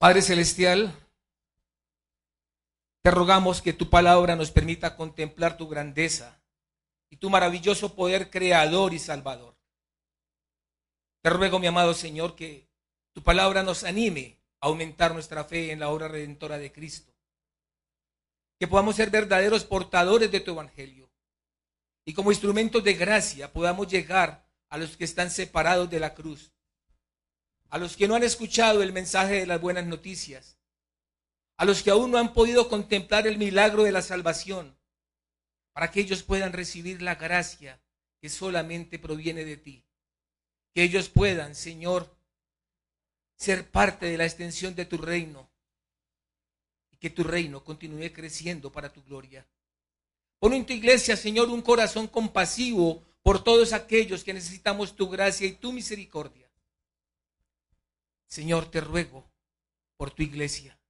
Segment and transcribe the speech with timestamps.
[0.00, 0.98] Padre Celestial,
[3.02, 6.40] te rogamos que tu palabra nos permita contemplar tu grandeza
[7.10, 9.58] y tu maravilloso poder creador y salvador.
[11.22, 12.66] Te ruego, mi amado Señor, que
[13.12, 17.12] tu palabra nos anime a aumentar nuestra fe en la obra redentora de Cristo.
[18.58, 21.10] Que podamos ser verdaderos portadores de tu evangelio.
[22.06, 26.54] Y como instrumentos de gracia podamos llegar a los que están separados de la cruz.
[27.70, 30.60] A los que no han escuchado el mensaje de las buenas noticias
[31.60, 34.78] a los que aún no han podido contemplar el milagro de la salvación,
[35.74, 37.78] para que ellos puedan recibir la gracia
[38.18, 39.84] que solamente proviene de ti.
[40.72, 42.16] Que ellos puedan, Señor,
[43.36, 45.50] ser parte de la extensión de tu reino
[46.90, 49.46] y que tu reino continúe creciendo para tu gloria.
[50.38, 55.46] Pon en tu iglesia, Señor, un corazón compasivo por todos aquellos que necesitamos tu gracia
[55.46, 56.49] y tu misericordia.
[58.30, 59.30] Señor, te ruego
[59.98, 60.80] por tu iglesia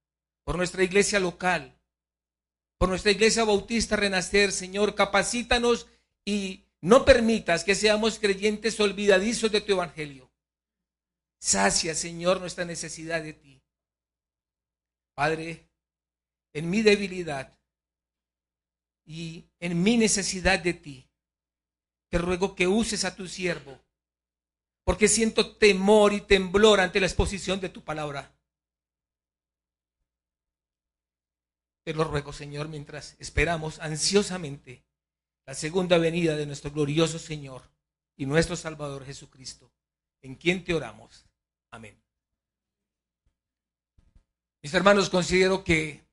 [0.43, 1.79] por nuestra iglesia local,
[2.77, 5.87] por nuestra iglesia bautista Renacer, Señor, capacítanos
[6.25, 10.31] y no permitas que seamos creyentes olvidadizos de tu evangelio.
[11.39, 13.61] Sacia, Señor, nuestra necesidad de ti.
[15.15, 15.69] Padre,
[16.53, 17.57] en mi debilidad
[19.05, 21.07] y en mi necesidad de ti,
[22.09, 23.79] te ruego que uses a tu siervo,
[24.83, 28.33] porque siento temor y temblor ante la exposición de tu palabra.
[31.83, 34.83] Te lo ruego, Señor, mientras esperamos ansiosamente
[35.45, 37.63] la segunda venida de nuestro glorioso Señor
[38.15, 39.71] y nuestro Salvador Jesucristo,
[40.21, 41.25] en quien te oramos.
[41.71, 41.99] Amén.
[44.61, 46.05] Mis hermanos, considero que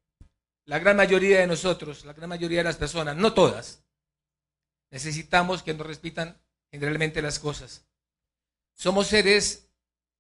[0.65, 3.85] la gran mayoría de nosotros, la gran mayoría de las personas, no todas,
[4.91, 7.88] necesitamos que nos repitan generalmente las cosas.
[8.79, 9.69] Somos seres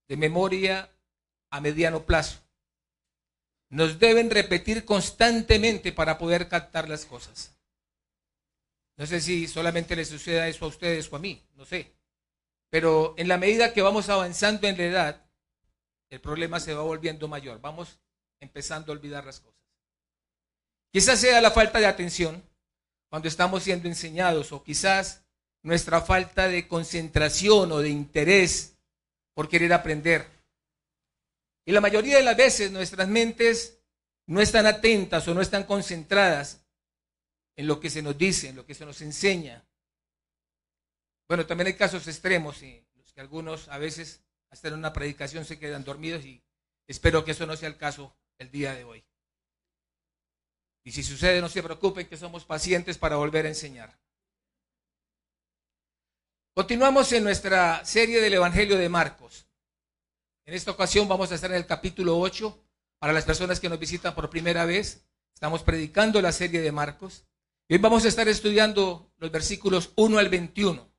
[0.08, 0.90] de memoria
[1.50, 2.42] a mediano plazo
[3.70, 7.54] nos deben repetir constantemente para poder captar las cosas.
[8.96, 11.92] No sé si solamente le suceda eso a ustedes o a mí, no sé.
[12.70, 15.30] Pero en la medida que vamos avanzando en la edad,
[16.10, 17.60] el problema se va volviendo mayor.
[17.60, 18.00] Vamos
[18.40, 19.60] empezando a olvidar las cosas.
[20.90, 22.42] Quizás sea la falta de atención
[23.08, 25.24] cuando estamos siendo enseñados o quizás
[25.68, 28.78] nuestra falta de concentración o de interés
[29.34, 30.26] por querer aprender.
[31.66, 33.78] Y la mayoría de las veces nuestras mentes
[34.26, 36.64] no están atentas o no están concentradas
[37.54, 39.62] en lo que se nos dice, en lo que se nos enseña.
[41.28, 45.44] Bueno, también hay casos extremos en los que algunos a veces hasta en una predicación
[45.44, 46.42] se quedan dormidos y
[46.86, 49.04] espero que eso no sea el caso el día de hoy.
[50.82, 53.98] Y si sucede, no se preocupen que somos pacientes para volver a enseñar.
[56.58, 59.46] Continuamos en nuestra serie del Evangelio de Marcos.
[60.44, 62.64] En esta ocasión vamos a estar en el capítulo 8.
[62.98, 67.28] Para las personas que nos visitan por primera vez, estamos predicando la serie de Marcos.
[67.68, 70.92] Y hoy vamos a estar estudiando los versículos 1 al 21.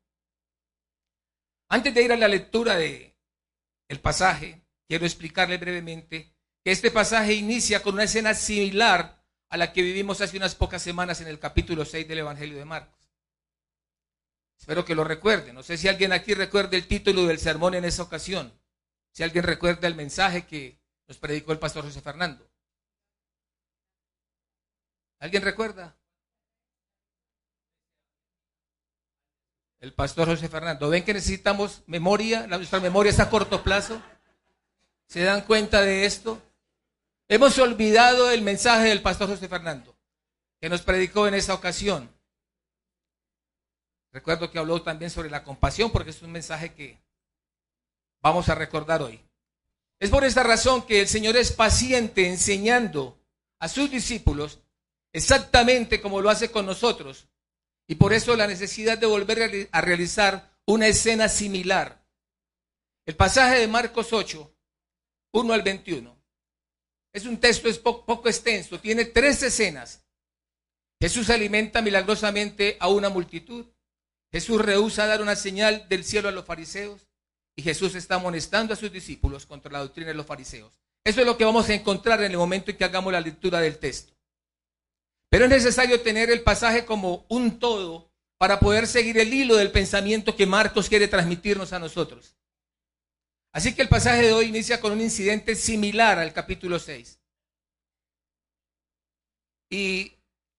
[1.67, 3.13] Antes de ir a la lectura del
[3.89, 6.33] el pasaje, quiero explicarle brevemente
[6.63, 10.81] que este pasaje inicia con una escena similar a la que vivimos hace unas pocas
[10.81, 12.98] semanas en el capítulo 6 del Evangelio de Marcos.
[14.59, 15.55] Espero que lo recuerden.
[15.55, 18.53] No sé si alguien aquí recuerda el título del sermón en esa ocasión.
[19.11, 22.47] Si alguien recuerda el mensaje que nos predicó el pastor José Fernando.
[25.19, 25.97] ¿Alguien recuerda?
[29.79, 30.89] El pastor José Fernando.
[30.89, 32.45] ¿Ven que necesitamos memoria?
[32.45, 34.01] Nuestra memoria está a corto plazo.
[35.07, 36.41] ¿Se dan cuenta de esto?
[37.27, 39.95] Hemos olvidado el mensaje del pastor José Fernando,
[40.59, 42.09] que nos predicó en esa ocasión.
[44.11, 46.99] Recuerdo que habló también sobre la compasión, porque es un mensaje que
[48.21, 49.21] vamos a recordar hoy.
[49.99, 53.19] Es por esta razón que el Señor es paciente enseñando
[53.59, 54.59] a sus discípulos
[55.11, 57.27] exactamente como lo hace con nosotros.
[57.87, 62.05] Y por eso la necesidad de volver a realizar una escena similar.
[63.05, 64.53] El pasaje de Marcos 8,
[65.33, 66.15] 1 al 21.
[67.11, 70.03] Es un texto es poco extenso, tiene tres escenas.
[71.01, 73.65] Jesús alimenta milagrosamente a una multitud.
[74.31, 77.07] Jesús rehúsa dar una señal del cielo a los fariseos.
[77.55, 80.79] Y Jesús está amonestando a sus discípulos contra la doctrina de los fariseos.
[81.03, 83.59] Eso es lo que vamos a encontrar en el momento en que hagamos la lectura
[83.59, 84.13] del texto.
[85.29, 89.71] Pero es necesario tener el pasaje como un todo para poder seguir el hilo del
[89.71, 92.35] pensamiento que Marcos quiere transmitirnos a nosotros.
[93.51, 97.19] Así que el pasaje de hoy inicia con un incidente similar al capítulo 6.
[99.69, 100.13] Y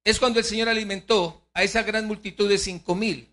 [0.04, 3.29] es cuando el Señor alimentó a esa gran multitud de cinco mil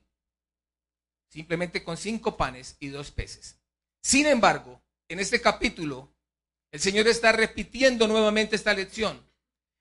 [1.29, 3.59] simplemente con cinco panes y dos peces.
[4.01, 6.13] Sin embargo, en este capítulo,
[6.71, 9.25] el Señor está repitiendo nuevamente esta lección.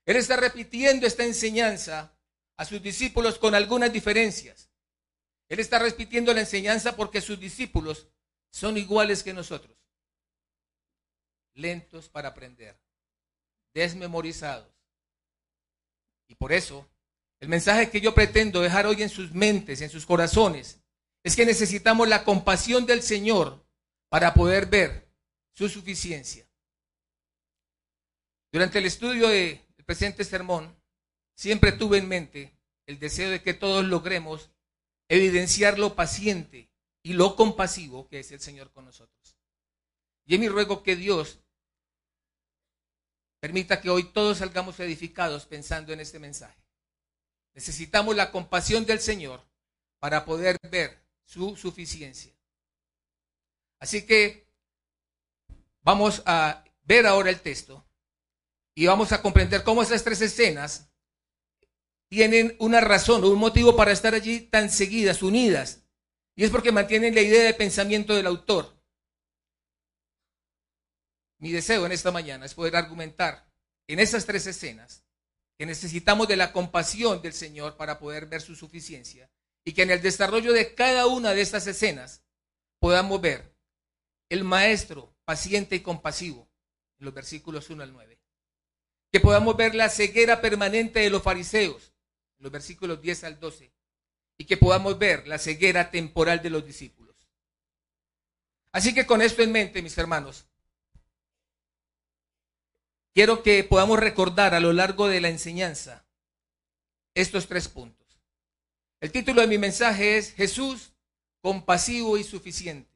[0.05, 2.17] Él está repitiendo esta enseñanza
[2.57, 4.69] a sus discípulos con algunas diferencias.
[5.49, 8.07] Él está repitiendo la enseñanza porque sus discípulos
[8.51, 9.77] son iguales que nosotros.
[11.53, 12.79] Lentos para aprender,
[13.73, 14.73] desmemorizados.
[16.27, 16.89] Y por eso,
[17.39, 20.79] el mensaje que yo pretendo dejar hoy en sus mentes, en sus corazones,
[21.27, 23.61] es que necesitamos la compasión del Señor
[24.07, 25.11] para poder ver
[25.51, 26.49] su suficiencia.
[28.49, 30.73] Durante el estudio del presente sermón,
[31.35, 34.51] siempre tuve en mente el deseo de que todos logremos
[35.09, 36.71] evidenciar lo paciente
[37.03, 39.37] y lo compasivo que es el Señor con nosotros.
[40.25, 41.41] Y es mi ruego que Dios
[43.41, 46.63] permita que hoy todos salgamos edificados pensando en este mensaje.
[47.53, 49.45] Necesitamos la compasión del Señor
[49.99, 52.33] para poder ver su suficiencia.
[53.79, 54.47] Así que
[55.81, 57.85] vamos a ver ahora el texto
[58.73, 60.89] y vamos a comprender cómo esas tres escenas
[62.07, 65.83] tienen una razón o un motivo para estar allí tan seguidas, unidas.
[66.33, 68.81] Y es porque mantienen la idea de pensamiento del autor.
[71.39, 73.51] Mi deseo en esta mañana es poder argumentar
[73.87, 75.03] en esas tres escenas
[75.57, 79.29] que necesitamos de la compasión del Señor para poder ver su suficiencia
[79.67, 82.23] y que en el desarrollo de cada una de estas escenas
[82.79, 83.53] podamos ver
[84.29, 86.47] el maestro paciente y compasivo
[86.99, 88.17] en los versículos 1 al 9.
[89.11, 91.91] Que podamos ver la ceguera permanente de los fariseos
[92.37, 93.69] en los versículos 10 al 12.
[94.37, 97.17] Y que podamos ver la ceguera temporal de los discípulos.
[98.71, 100.47] Así que con esto en mente, mis hermanos,
[103.13, 106.05] quiero que podamos recordar a lo largo de la enseñanza
[107.13, 108.06] estos tres puntos.
[108.99, 110.91] El título de mi mensaje es Jesús,
[111.41, 112.89] compasivo y suficiente.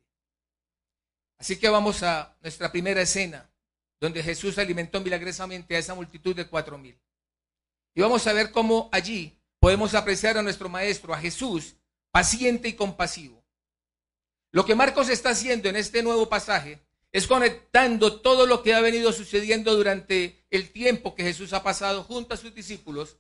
[1.37, 3.49] Así que vamos a nuestra primera escena,
[3.99, 6.99] donde Jesús alimentó milagrosamente a esa multitud de cuatro mil.
[7.93, 11.75] Y vamos a ver cómo allí podemos apreciar a nuestro Maestro, a Jesús,
[12.09, 13.43] paciente y compasivo.
[14.51, 16.79] Lo que Marcos está haciendo en este nuevo pasaje
[17.11, 22.03] es conectando todo lo que ha venido sucediendo durante el tiempo que Jesús ha pasado
[22.03, 23.17] junto a sus discípulos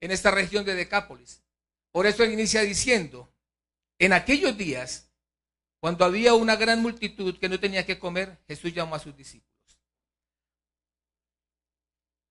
[0.00, 1.42] en esta región de Decápolis.
[1.92, 3.32] Por eso él inicia diciendo,
[3.98, 5.10] en aquellos días
[5.80, 9.50] cuando había una gran multitud que no tenía que comer, Jesús llamó a sus discípulos.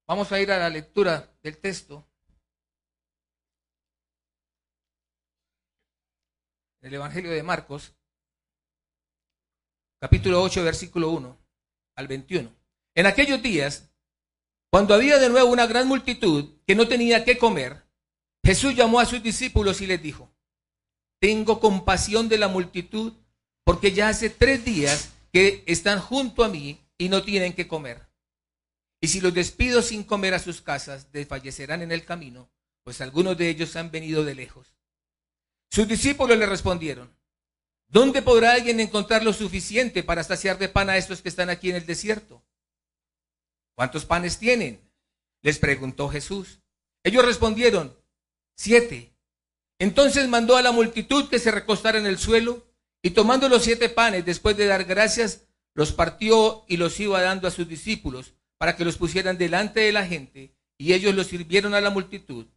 [0.07, 2.07] Vamos a ir a la lectura del texto.
[6.81, 7.94] El Evangelio de Marcos,
[10.00, 11.38] capítulo 8, versículo 1
[11.95, 12.56] al 21.
[12.95, 13.91] En aquellos días,
[14.69, 17.88] cuando había de nuevo una gran multitud que no tenía que comer,
[18.49, 20.33] Jesús llamó a sus discípulos y les dijo,
[21.19, 23.13] tengo compasión de la multitud
[23.63, 28.09] porque ya hace tres días que están junto a mí y no tienen que comer.
[29.01, 32.49] Y si los despido sin comer a sus casas, desfallecerán en el camino,
[32.83, 34.75] pues algunos de ellos han venido de lejos.
[35.69, 37.15] Sus discípulos le respondieron,
[37.87, 41.69] ¿dónde podrá alguien encontrar lo suficiente para saciar de pan a estos que están aquí
[41.69, 42.43] en el desierto?
[43.75, 44.81] ¿Cuántos panes tienen?
[45.43, 46.61] Les preguntó Jesús.
[47.03, 47.98] Ellos respondieron,
[48.59, 49.15] siete.
[49.79, 52.67] Entonces mandó a la multitud que se recostara en el suelo
[53.01, 57.47] y tomando los siete panes, después de dar gracias, los partió y los iba dando
[57.47, 61.73] a sus discípulos para que los pusieran delante de la gente, y ellos los sirvieron
[61.73, 62.47] a la multitud.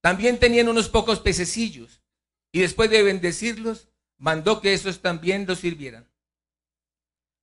[0.00, 2.02] También tenían unos pocos pececillos,
[2.50, 6.08] y después de bendecirlos, mandó que esos también los sirvieran.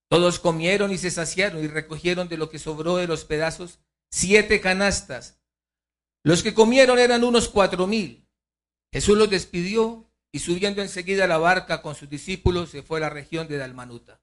[0.10, 4.60] Todos comieron y se saciaron y recogieron de lo que sobró de los pedazos siete
[4.60, 5.40] canastas.
[6.26, 8.28] Los que comieron eran unos cuatro mil.
[8.92, 13.02] Jesús los despidió y subiendo enseguida a la barca con sus discípulos se fue a
[13.02, 14.20] la región de Dalmanuta.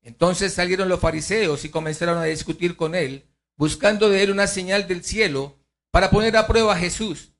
[0.00, 4.88] Entonces salieron los fariseos y comenzaron a discutir con él, buscando de él una señal
[4.88, 5.58] del cielo
[5.90, 7.34] para poner a prueba a Jesús.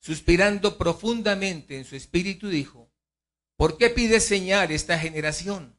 [0.00, 2.90] Suspirando profundamente en su espíritu dijo,
[3.54, 5.78] ¿por qué pide señal esta generación?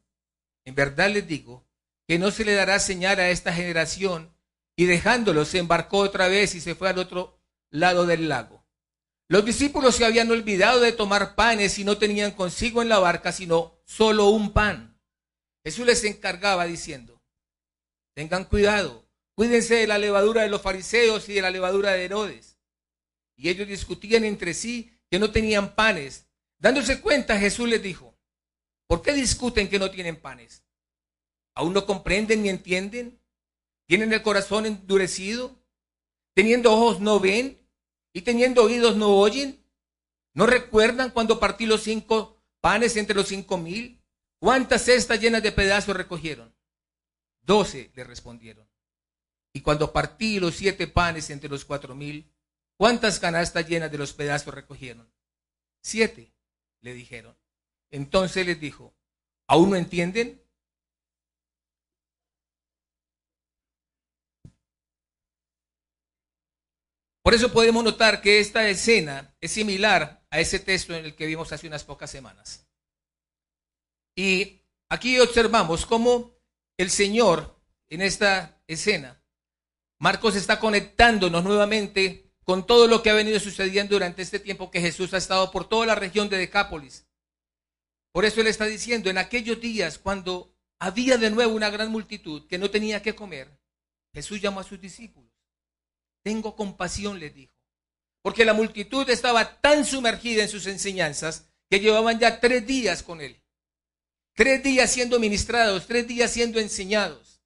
[0.64, 1.66] En verdad les digo
[2.06, 4.37] que no se le dará señal a esta generación.
[4.78, 8.64] Y dejándolo se embarcó otra vez y se fue al otro lado del lago.
[9.26, 13.32] Los discípulos se habían olvidado de tomar panes y no tenían consigo en la barca
[13.32, 14.96] sino solo un pan.
[15.64, 17.20] Jesús les encargaba diciendo,
[18.14, 19.04] tengan cuidado,
[19.34, 22.56] cuídense de la levadura de los fariseos y de la levadura de Herodes.
[23.34, 26.28] Y ellos discutían entre sí que no tenían panes.
[26.56, 28.16] Dándose cuenta, Jesús les dijo,
[28.86, 30.62] ¿por qué discuten que no tienen panes?
[31.56, 33.17] ¿Aún no comprenden ni entienden?
[33.88, 35.60] ¿Tienen el corazón endurecido?
[36.34, 37.58] ¿Teniendo ojos no ven?
[38.12, 39.64] y teniendo oídos no oyen?
[40.34, 43.98] ¿No recuerdan cuando partí los cinco panes entre los cinco mil?
[44.40, 46.54] ¿cuántas cestas llenas de pedazos recogieron?
[47.42, 48.68] Doce le respondieron.
[49.52, 52.30] Y cuando partí los siete panes entre los cuatro mil,
[52.76, 55.10] ¿cuántas canastas llenas de los pedazos recogieron?
[55.82, 56.32] Siete,
[56.80, 57.36] le dijeron.
[57.90, 58.94] Entonces les dijo,
[59.46, 60.42] ¿aún no entienden?
[67.28, 71.26] Por eso podemos notar que esta escena es similar a ese texto en el que
[71.26, 72.66] vimos hace unas pocas semanas.
[74.16, 76.32] Y aquí observamos cómo
[76.78, 79.22] el Señor en esta escena,
[79.98, 84.80] Marcos está conectándonos nuevamente con todo lo que ha venido sucediendo durante este tiempo que
[84.80, 87.06] Jesús ha estado por toda la región de Decápolis.
[88.10, 92.46] Por eso él está diciendo, en aquellos días cuando había de nuevo una gran multitud
[92.46, 93.60] que no tenía que comer,
[94.14, 95.27] Jesús llamó a sus discípulos.
[96.22, 97.52] Tengo compasión, les dijo.
[98.22, 103.20] Porque la multitud estaba tan sumergida en sus enseñanzas que llevaban ya tres días con
[103.20, 103.40] él.
[104.34, 107.40] Tres días siendo ministrados, tres días siendo enseñados.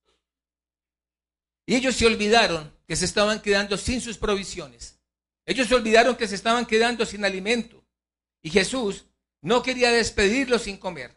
[1.66, 4.98] Y ellos se olvidaron que se estaban quedando sin sus provisiones.
[5.46, 7.84] Ellos se olvidaron que se estaban quedando sin alimento.
[8.42, 9.06] Y Jesús
[9.40, 11.16] no quería despedirlos sin comer.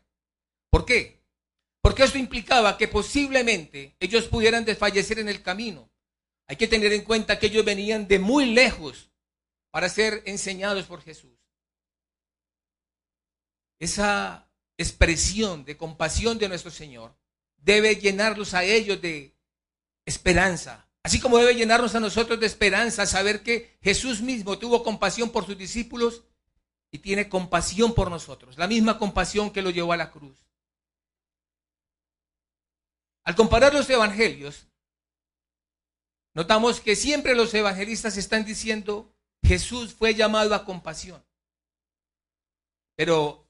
[0.69, 1.23] ¿Por qué?
[1.81, 5.89] Porque esto implicaba que posiblemente ellos pudieran desfallecer en el camino.
[6.47, 9.09] Hay que tener en cuenta que ellos venían de muy lejos
[9.71, 11.37] para ser enseñados por Jesús.
[13.79, 17.15] Esa expresión de compasión de nuestro Señor
[17.57, 19.35] debe llenarlos a ellos de
[20.05, 25.31] esperanza, así como debe llenarnos a nosotros de esperanza saber que Jesús mismo tuvo compasión
[25.31, 26.23] por sus discípulos
[26.91, 30.45] y tiene compasión por nosotros, la misma compasión que lo llevó a la cruz.
[33.23, 34.67] Al comparar los evangelios,
[36.35, 39.11] notamos que siempre los evangelistas están diciendo,
[39.43, 41.25] Jesús fue llamado a compasión.
[42.95, 43.47] Pero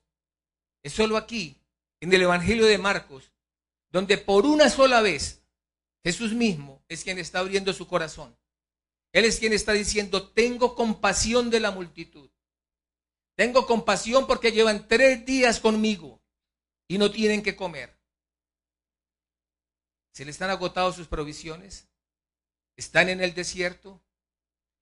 [0.84, 1.62] es solo aquí,
[2.00, 3.32] en el Evangelio de Marcos,
[3.92, 5.44] donde por una sola vez
[6.04, 8.38] Jesús mismo es quien está abriendo su corazón.
[9.12, 12.30] Él es quien está diciendo, tengo compasión de la multitud.
[13.36, 16.22] Tengo compasión porque llevan tres días conmigo
[16.88, 17.98] y no tienen que comer.
[20.14, 21.88] ¿Se le están agotados sus provisiones?
[22.76, 24.02] ¿Están en el desierto?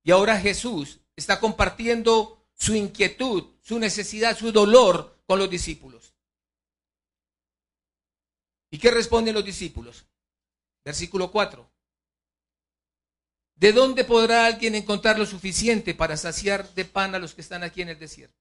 [0.04, 6.14] Y ahora Jesús está compartiendo su inquietud, su necesidad, su dolor con los discípulos.
[8.72, 10.06] ¿Y qué responden los discípulos?
[10.84, 11.70] Versículo 4.
[13.56, 17.64] ¿De dónde podrá alguien encontrar lo suficiente para saciar de pan a los que están
[17.64, 18.36] aquí en el desierto?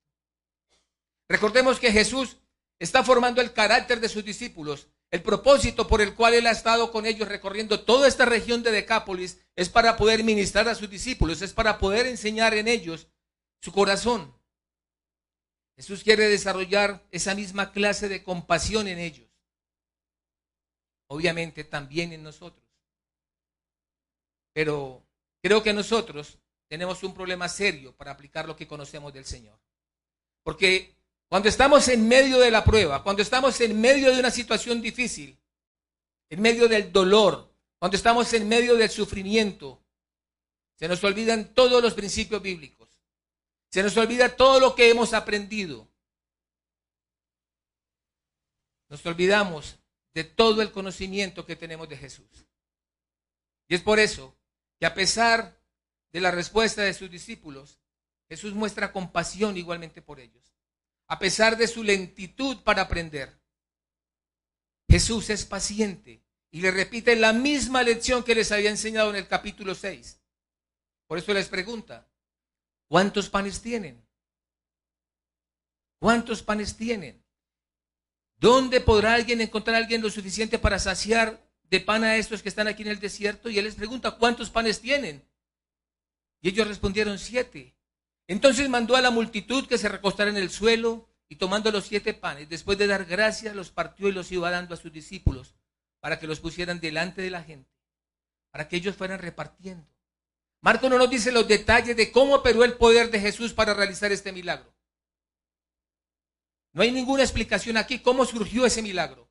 [1.28, 2.38] Recordemos que Jesús
[2.78, 4.88] está formando el carácter de sus discípulos.
[5.12, 8.72] El propósito por el cual Él ha estado con ellos recorriendo toda esta región de
[8.72, 13.08] Decápolis es para poder ministrar a sus discípulos, es para poder enseñar en ellos
[13.60, 14.34] su corazón.
[15.76, 19.28] Jesús quiere desarrollar esa misma clase de compasión en ellos.
[21.08, 22.64] Obviamente también en nosotros.
[24.54, 25.04] Pero
[25.42, 26.38] creo que nosotros
[26.68, 29.58] tenemos un problema serio para aplicar lo que conocemos del Señor.
[30.42, 30.94] Porque
[31.32, 35.40] cuando estamos en medio de la prueba, cuando estamos en medio de una situación difícil,
[36.28, 39.82] en medio del dolor, cuando estamos en medio del sufrimiento,
[40.74, 42.90] se nos olvidan todos los principios bíblicos.
[43.70, 45.88] Se nos olvida todo lo que hemos aprendido.
[48.90, 49.78] Nos olvidamos
[50.12, 52.46] de todo el conocimiento que tenemos de Jesús.
[53.68, 54.36] Y es por eso
[54.78, 55.58] que a pesar
[56.12, 57.80] de la respuesta de sus discípulos,
[58.28, 60.51] Jesús muestra compasión igualmente por ellos
[61.08, 63.40] a pesar de su lentitud para aprender.
[64.88, 69.26] Jesús es paciente y le repite la misma lección que les había enseñado en el
[69.26, 70.20] capítulo 6.
[71.06, 72.08] Por eso les pregunta,
[72.88, 74.06] ¿cuántos panes tienen?
[75.98, 77.24] ¿Cuántos panes tienen?
[78.36, 81.40] ¿Dónde podrá alguien encontrar a alguien lo suficiente para saciar
[81.70, 83.48] de pan a estos que están aquí en el desierto?
[83.48, 85.24] Y él les pregunta, ¿cuántos panes tienen?
[86.40, 87.76] Y ellos respondieron, siete.
[88.32, 92.14] Entonces mandó a la multitud que se recostara en el suelo y tomando los siete
[92.14, 95.54] panes, después de dar gracias, los partió y los iba dando a sus discípulos
[96.00, 97.70] para que los pusieran delante de la gente,
[98.50, 99.86] para que ellos fueran repartiendo.
[100.62, 104.10] Marco no nos dice los detalles de cómo operó el poder de Jesús para realizar
[104.12, 104.74] este milagro.
[106.72, 109.28] No hay ninguna explicación aquí cómo surgió ese milagro.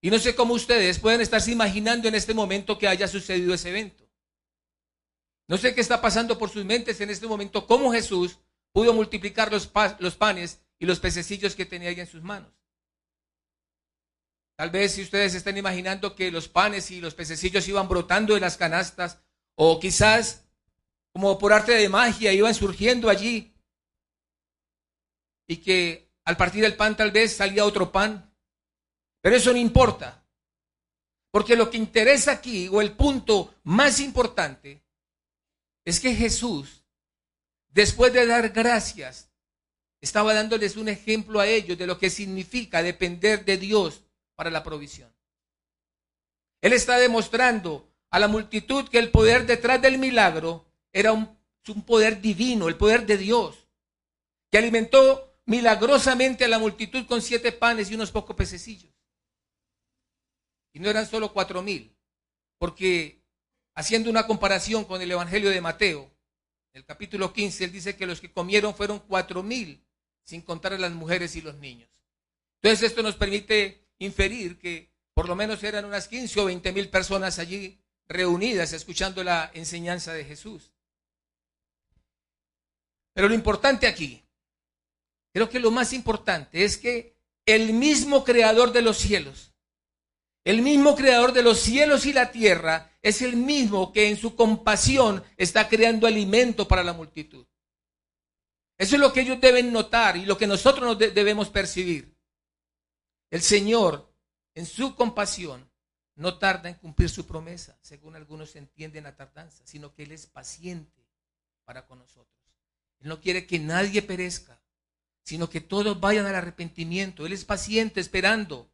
[0.00, 3.68] Y no sé cómo ustedes pueden estarse imaginando en este momento que haya sucedido ese
[3.68, 4.01] evento.
[5.52, 8.38] No sé qué está pasando por sus mentes en este momento, cómo Jesús
[8.72, 12.50] pudo multiplicar los, los panes y los pececillos que tenía ahí en sus manos.
[14.56, 18.40] Tal vez si ustedes están imaginando que los panes y los pececillos iban brotando de
[18.40, 19.20] las canastas,
[19.54, 20.46] o quizás
[21.12, 23.54] como por arte de magia iban surgiendo allí,
[25.46, 28.34] y que al partir el pan tal vez salía otro pan,
[29.20, 30.24] pero eso no importa.
[31.30, 34.81] Porque lo que interesa aquí, o el punto más importante,
[35.84, 36.84] es que Jesús,
[37.68, 39.30] después de dar gracias,
[40.00, 44.02] estaba dándoles un ejemplo a ellos de lo que significa depender de Dios
[44.34, 45.12] para la provisión.
[46.60, 51.82] Él está demostrando a la multitud que el poder detrás del milagro era un, un
[51.84, 53.68] poder divino, el poder de Dios,
[54.50, 58.92] que alimentó milagrosamente a la multitud con siete panes y unos pocos pececillos.
[60.72, 61.96] Y no eran solo cuatro mil,
[62.58, 63.21] porque
[63.74, 66.10] haciendo una comparación con el Evangelio de Mateo,
[66.72, 69.84] el capítulo 15, él dice que los que comieron fueron cuatro mil,
[70.24, 71.90] sin contar a las mujeres y los niños.
[72.62, 76.88] Entonces esto nos permite inferir que por lo menos eran unas 15 o 20 mil
[76.88, 80.72] personas allí reunidas escuchando la enseñanza de Jesús.
[83.12, 84.24] Pero lo importante aquí,
[85.32, 89.51] creo que lo más importante es que el mismo creador de los cielos,
[90.44, 94.34] el mismo creador de los cielos y la tierra es el mismo que en su
[94.34, 97.46] compasión está creando alimento para la multitud.
[98.76, 102.16] Eso es lo que ellos deben notar y lo que nosotros debemos percibir.
[103.30, 104.12] El Señor,
[104.54, 105.70] en su compasión,
[106.16, 110.26] no tarda en cumplir su promesa, según algunos entienden la tardanza, sino que Él es
[110.26, 111.06] paciente
[111.64, 112.36] para con nosotros.
[112.98, 114.60] Él no quiere que nadie perezca,
[115.22, 117.24] sino que todos vayan al arrepentimiento.
[117.24, 118.71] Él es paciente esperando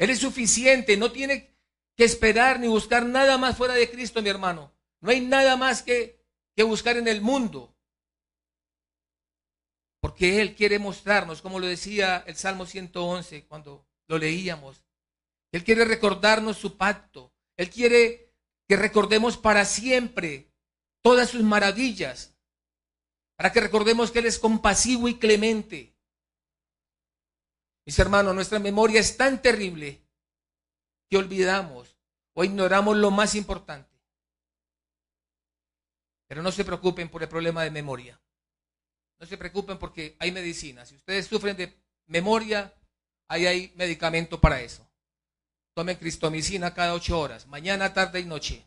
[0.00, 1.54] él es suficiente, no tiene
[1.94, 4.72] que esperar ni buscar nada más fuera de Cristo, mi hermano.
[5.02, 6.24] No hay nada más que,
[6.56, 7.76] que buscar en el mundo.
[10.00, 14.86] Porque Él quiere mostrarnos, como lo decía el Salmo 111 cuando lo leíamos.
[15.52, 17.34] Él quiere recordarnos su pacto.
[17.58, 18.32] Él quiere
[18.66, 20.50] que recordemos para siempre
[21.02, 22.34] todas sus maravillas.
[23.36, 25.94] Para que recordemos que Él es compasivo y clemente.
[27.90, 30.00] Mis hermanos, nuestra memoria es tan terrible
[31.08, 31.96] que olvidamos
[32.34, 33.90] o ignoramos lo más importante.
[36.28, 38.16] Pero no se preocupen por el problema de memoria.
[39.18, 40.86] No se preocupen porque hay medicina.
[40.86, 41.76] Si ustedes sufren de
[42.06, 42.72] memoria,
[43.26, 44.88] ahí hay medicamento para eso.
[45.74, 48.64] Tomen cristomicina cada ocho horas, mañana, tarde y noche.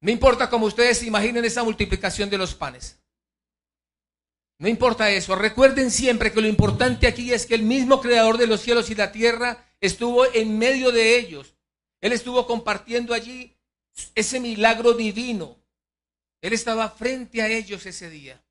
[0.00, 2.98] No importa cómo ustedes imaginen esa multiplicación de los panes.
[4.58, 5.36] No importa eso.
[5.36, 8.94] Recuerden siempre que lo importante aquí es que el mismo creador de los cielos y
[8.94, 11.54] la tierra estuvo en medio de ellos.
[12.00, 13.56] Él estuvo compartiendo allí
[14.14, 15.56] ese milagro divino.
[16.40, 18.42] Él estaba frente a ellos ese día.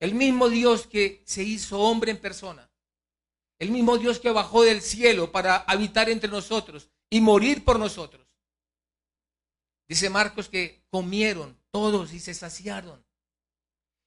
[0.00, 2.70] El mismo Dios que se hizo hombre en persona.
[3.58, 8.26] El mismo Dios que bajó del cielo para habitar entre nosotros y morir por nosotros.
[9.88, 13.04] Dice Marcos que comieron todos y se saciaron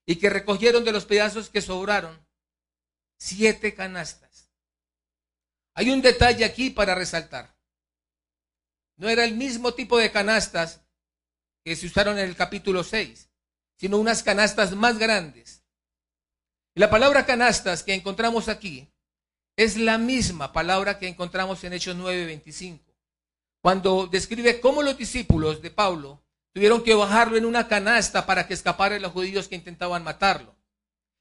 [0.06, 2.26] y que recogieron de los pedazos que sobraron
[3.18, 4.52] siete canastas.
[5.74, 7.56] Hay un detalle aquí para resaltar.
[8.98, 10.82] No era el mismo tipo de canastas
[11.63, 13.30] que se usaron en el capítulo 6,
[13.78, 15.63] sino unas canastas más grandes.
[16.76, 18.91] La palabra canastas que encontramos aquí
[19.58, 22.96] es la misma palabra que encontramos en Hechos 9:25,
[23.62, 26.25] cuando describe cómo los discípulos de Pablo
[26.56, 30.56] Tuvieron que bajarlo en una canasta para que escaparan los judíos que intentaban matarlo.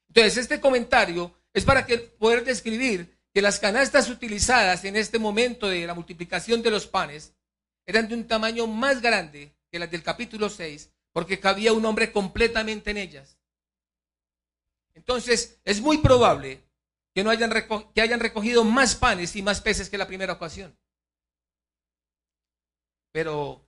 [0.07, 5.67] Entonces, este comentario es para que poder describir que las canastas utilizadas en este momento
[5.67, 7.33] de la multiplicación de los panes
[7.85, 12.13] eran de un tamaño más grande que las del capítulo 6, porque cabía un hombre
[12.13, 13.37] completamente en ellas.
[14.93, 16.63] Entonces, es muy probable
[17.13, 17.51] que, no hayan,
[17.93, 20.79] que hayan recogido más panes y más peces que la primera ocasión.
[23.11, 23.64] Pero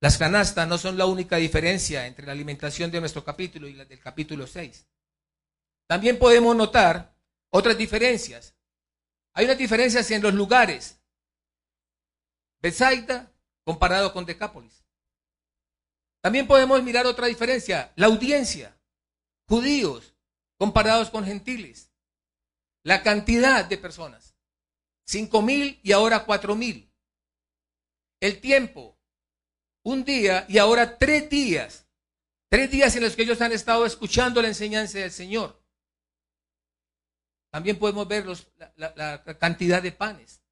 [0.00, 3.84] las canastas no son la única diferencia entre la alimentación de nuestro capítulo y la
[3.84, 4.86] del capítulo 6.
[5.88, 7.16] También podemos notar
[7.50, 8.54] otras diferencias.
[9.32, 11.00] Hay unas diferencias en los lugares.
[12.60, 13.32] Bethsaida
[13.64, 14.84] comparado con Decápolis.
[16.20, 18.78] También podemos mirar otra diferencia, la audiencia.
[19.46, 20.14] Judíos
[20.58, 21.90] comparados con gentiles.
[22.82, 24.34] La cantidad de personas.
[25.06, 26.92] Cinco mil y ahora cuatro mil.
[28.20, 28.97] El tiempo,
[29.88, 31.86] un día y ahora tres días.
[32.50, 35.62] Tres días en los que ellos han estado escuchando la enseñanza del Señor.
[37.50, 38.26] También podemos ver
[38.76, 40.42] la, cantidad de panes.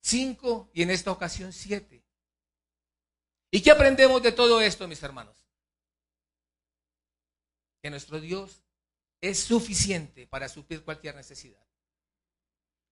[0.00, 2.04] Cinco y en esta ocasión siete.
[3.50, 5.36] ¿Y qué aprendemos de todo esto, mis hermanos?
[7.82, 8.62] Que nuestro Dios
[9.20, 11.64] es suficiente para suplir cualquier necesidad.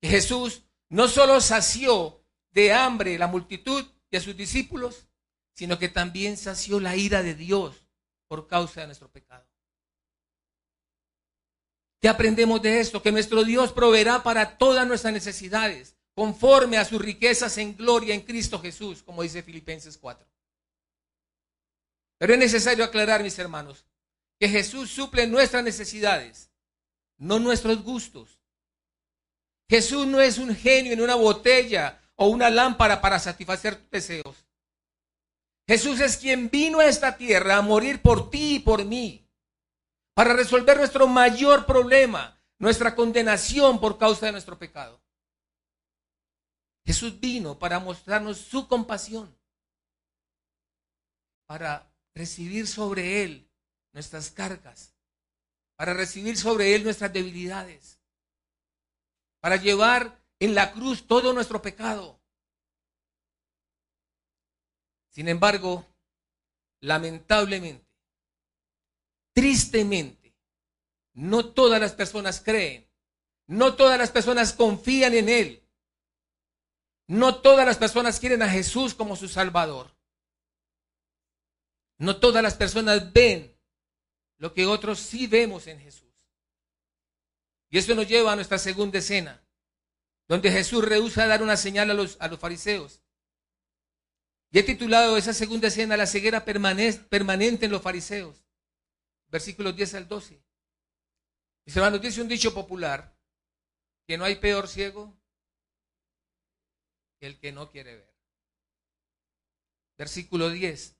[0.02, 5.08] Jesús no solo sació de hambre la multitud de sus discípulos,
[5.54, 7.86] sino que también sació la ira de Dios
[8.28, 9.46] por causa de nuestro pecado.
[12.00, 13.02] ¿Qué aprendemos de esto?
[13.02, 18.20] Que nuestro Dios proveerá para todas nuestras necesidades, conforme a sus riquezas en gloria en
[18.20, 20.26] Cristo Jesús, como dice Filipenses 4.
[22.18, 23.86] Pero es necesario aclarar, mis hermanos,
[24.38, 26.50] que Jesús suple nuestras necesidades,
[27.16, 28.38] no nuestros gustos.
[29.68, 34.43] Jesús no es un genio en una botella o una lámpara para satisfacer tus deseos.
[35.66, 39.26] Jesús es quien vino a esta tierra a morir por ti y por mí,
[40.14, 45.02] para resolver nuestro mayor problema, nuestra condenación por causa de nuestro pecado.
[46.84, 49.34] Jesús vino para mostrarnos su compasión,
[51.46, 53.50] para recibir sobre Él
[53.92, 54.94] nuestras cargas,
[55.76, 57.98] para recibir sobre Él nuestras debilidades,
[59.40, 62.20] para llevar en la cruz todo nuestro pecado.
[65.14, 65.86] Sin embargo,
[66.80, 67.86] lamentablemente,
[69.32, 70.34] tristemente,
[71.12, 72.90] no todas las personas creen,
[73.46, 75.64] no todas las personas confían en Él,
[77.06, 79.94] no todas las personas quieren a Jesús como su Salvador.
[81.98, 83.56] No todas las personas ven
[84.38, 86.12] lo que otros sí vemos en Jesús.
[87.70, 89.46] Y eso nos lleva a nuestra segunda escena,
[90.26, 93.03] donde Jesús rehúsa dar una señal a los, a los fariseos.
[94.54, 98.44] Y he titulado esa segunda escena La ceguera permanente en los fariseos.
[99.26, 100.40] Versículos 10 al 12.
[101.66, 103.18] Mis hermanos, dice un dicho popular,
[104.06, 105.12] que no hay peor ciego
[107.18, 108.14] que el que no quiere ver.
[109.98, 110.98] Versículo 10.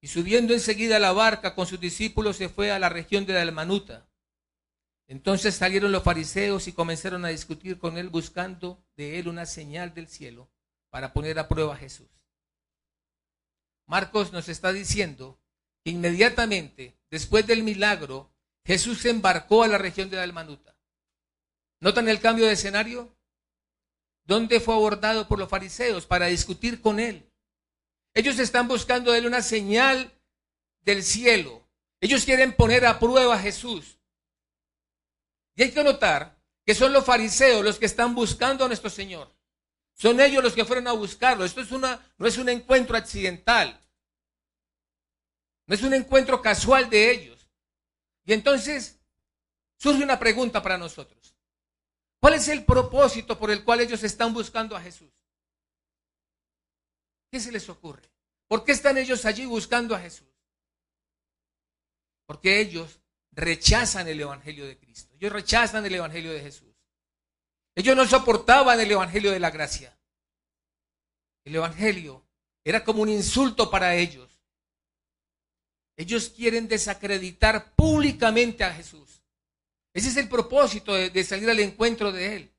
[0.00, 3.32] Y subiendo enseguida a la barca con sus discípulos se fue a la región de
[3.32, 4.08] Dalmanuta.
[5.08, 9.92] Entonces salieron los fariseos y comenzaron a discutir con él buscando de él una señal
[9.92, 10.48] del cielo
[10.96, 12.08] para poner a prueba a Jesús.
[13.84, 15.38] Marcos nos está diciendo
[15.84, 18.32] que inmediatamente después del milagro
[18.64, 20.74] Jesús se embarcó a la región de Dalmanuta.
[21.80, 23.14] ¿Notan el cambio de escenario?
[24.24, 27.30] ¿Dónde fue abordado por los fariseos para discutir con él?
[28.14, 30.18] Ellos están buscando de él una señal
[30.80, 31.68] del cielo.
[32.00, 33.98] Ellos quieren poner a prueba a Jesús.
[35.56, 39.35] Y hay que notar que son los fariseos los que están buscando a nuestro Señor.
[39.96, 41.44] Son ellos los que fueron a buscarlo.
[41.44, 43.80] Esto es una, no es un encuentro accidental.
[45.66, 47.48] No es un encuentro casual de ellos.
[48.26, 49.00] Y entonces
[49.78, 51.34] surge una pregunta para nosotros.
[52.20, 55.10] ¿Cuál es el propósito por el cual ellos están buscando a Jesús?
[57.30, 58.10] ¿Qué se les ocurre?
[58.48, 60.28] ¿Por qué están ellos allí buscando a Jesús?
[62.26, 63.00] Porque ellos
[63.32, 65.14] rechazan el Evangelio de Cristo.
[65.14, 66.75] Ellos rechazan el Evangelio de Jesús.
[67.76, 69.96] Ellos no soportaban el Evangelio de la gracia.
[71.44, 72.24] El Evangelio
[72.64, 74.40] era como un insulto para ellos.
[75.96, 79.22] Ellos quieren desacreditar públicamente a Jesús.
[79.92, 82.54] Ese es el propósito de, de, salir al encuentro de Él.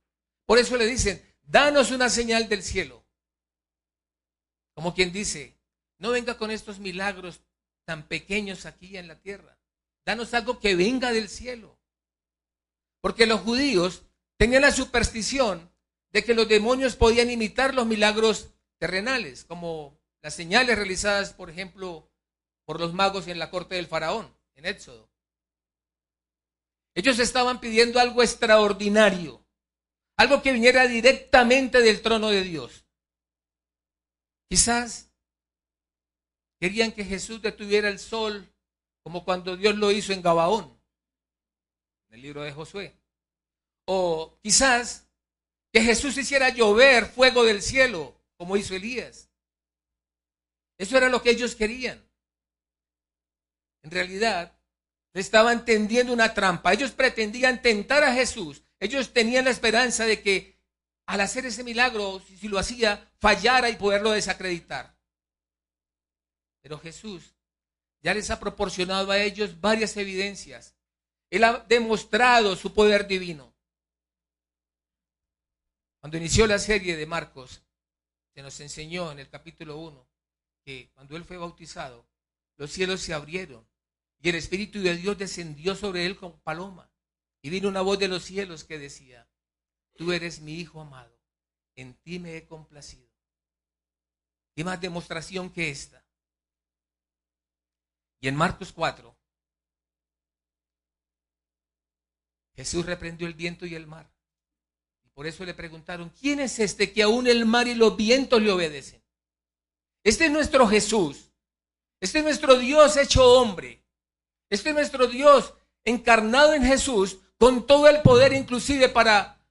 [0.45, 3.03] Por eso le dicen, danos una señal del cielo.
[4.75, 5.57] Como quien dice,
[5.97, 7.41] no venga con estos milagros
[7.85, 9.57] tan pequeños aquí en la tierra.
[10.05, 11.79] Danos algo que venga del cielo.
[13.01, 14.03] Porque los judíos
[14.37, 15.71] tenían la superstición
[16.11, 22.09] de que los demonios podían imitar los milagros terrenales, como las señales realizadas, por ejemplo,
[22.65, 25.09] por los magos en la corte del faraón, en Éxodo.
[26.93, 29.45] Ellos estaban pidiendo algo extraordinario,
[30.15, 32.85] algo que viniera directamente del trono de Dios.
[34.49, 35.11] Quizás
[36.59, 38.51] querían que Jesús detuviera el sol
[39.03, 40.77] como cuando Dios lo hizo en Gabaón,
[42.09, 42.97] en el libro de Josué.
[43.89, 45.07] O quizás
[45.71, 49.29] que Jesús hiciera llover fuego del cielo, como hizo Elías.
[50.77, 52.05] Eso era lo que ellos querían.
[53.83, 54.57] En realidad,
[55.13, 56.73] estaban tendiendo una trampa.
[56.73, 58.63] Ellos pretendían tentar a Jesús.
[58.79, 60.57] Ellos tenían la esperanza de que
[61.05, 64.95] al hacer ese milagro, si lo hacía, fallara y poderlo desacreditar.
[66.61, 67.33] Pero Jesús
[68.01, 70.75] ya les ha proporcionado a ellos varias evidencias.
[71.29, 73.56] Él ha demostrado su poder divino.
[75.99, 77.63] Cuando inició la serie de Marcos,
[78.33, 80.07] se nos enseñó en el capítulo 1
[80.63, 82.07] que cuando él fue bautizado,
[82.57, 83.67] los cielos se abrieron
[84.19, 86.91] y el Espíritu de Dios descendió sobre él como paloma.
[87.41, 89.27] Y vino una voz de los cielos que decía,
[89.95, 91.17] Tú eres mi Hijo amado,
[91.75, 93.09] en ti me he complacido.
[94.55, 96.03] ¿Qué más demostración que esta?
[98.19, 99.15] Y en Marcos 4,
[102.55, 104.11] Jesús reprendió el viento y el mar.
[105.17, 108.51] Por eso le preguntaron, ¿quién es este que aún el mar y los vientos le
[108.51, 109.01] obedecen?
[110.03, 111.31] Este es nuestro Jesús.
[111.99, 113.83] Este es nuestro Dios hecho hombre.
[114.47, 119.43] Este es nuestro Dios encarnado en Jesús con todo el poder inclusive para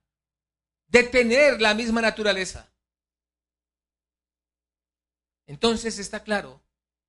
[0.87, 2.71] detener la misma naturaleza.
[5.47, 6.61] Entonces está claro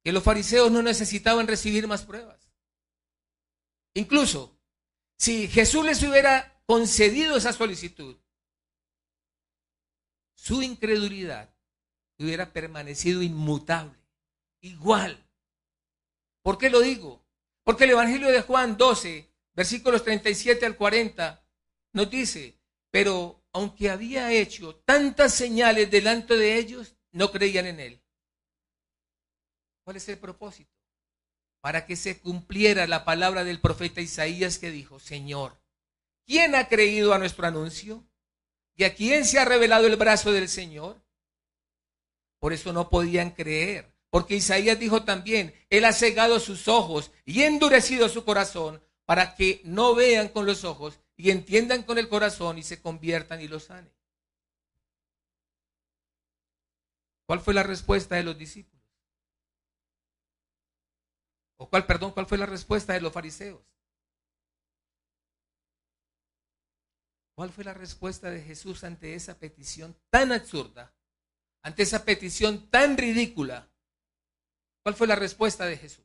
[0.02, 2.50] que los fariseos no necesitaban recibir más pruebas.
[3.94, 4.58] Incluso,
[5.16, 8.18] si Jesús les hubiera concedido esa solicitud,
[10.48, 11.54] su incredulidad
[12.18, 13.98] hubiera permanecido inmutable,
[14.62, 15.22] igual.
[16.40, 17.22] ¿Por qué lo digo?
[17.64, 21.44] Porque el Evangelio de Juan 12, versículos 37 al 40,
[21.92, 22.58] nos dice,
[22.90, 28.02] pero aunque había hecho tantas señales delante de ellos, no creían en él.
[29.84, 30.72] ¿Cuál es el propósito?
[31.60, 35.60] Para que se cumpliera la palabra del profeta Isaías que dijo, Señor,
[36.24, 38.07] ¿quién ha creído a nuestro anuncio?
[38.78, 41.02] ¿Y a quién se ha revelado el brazo del Señor?
[42.38, 47.42] Por eso no podían creer, porque Isaías dijo también, Él ha cegado sus ojos y
[47.42, 52.56] endurecido su corazón para que no vean con los ojos y entiendan con el corazón
[52.56, 53.92] y se conviertan y lo sanen.
[57.26, 58.80] ¿Cuál fue la respuesta de los discípulos?
[61.56, 63.60] ¿O cuál, perdón, cuál fue la respuesta de los fariseos?
[67.38, 70.92] ¿Cuál fue la respuesta de Jesús ante esa petición tan absurda?
[71.62, 73.70] Ante esa petición tan ridícula.
[74.82, 76.04] ¿Cuál fue la respuesta de Jesús?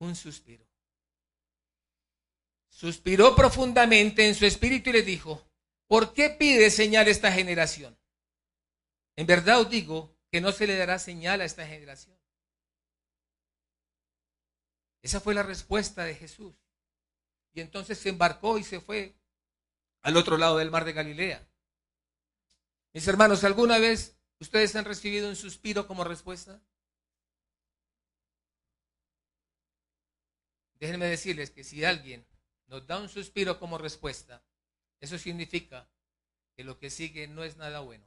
[0.00, 0.66] Un suspiro.
[2.70, 5.48] Suspiró profundamente en su espíritu y le dijo,
[5.86, 7.96] ¿por qué pide señal esta generación?
[9.14, 12.18] En verdad os digo que no se le dará señal a esta generación.
[15.02, 16.63] Esa fue la respuesta de Jesús.
[17.54, 19.14] Y entonces se embarcó y se fue
[20.02, 21.48] al otro lado del mar de Galilea.
[22.92, 26.60] Mis hermanos, ¿alguna vez ustedes han recibido un suspiro como respuesta?
[30.78, 32.26] Déjenme decirles que si alguien
[32.66, 34.42] nos da un suspiro como respuesta,
[35.00, 35.88] eso significa
[36.56, 38.06] que lo que sigue no es nada bueno.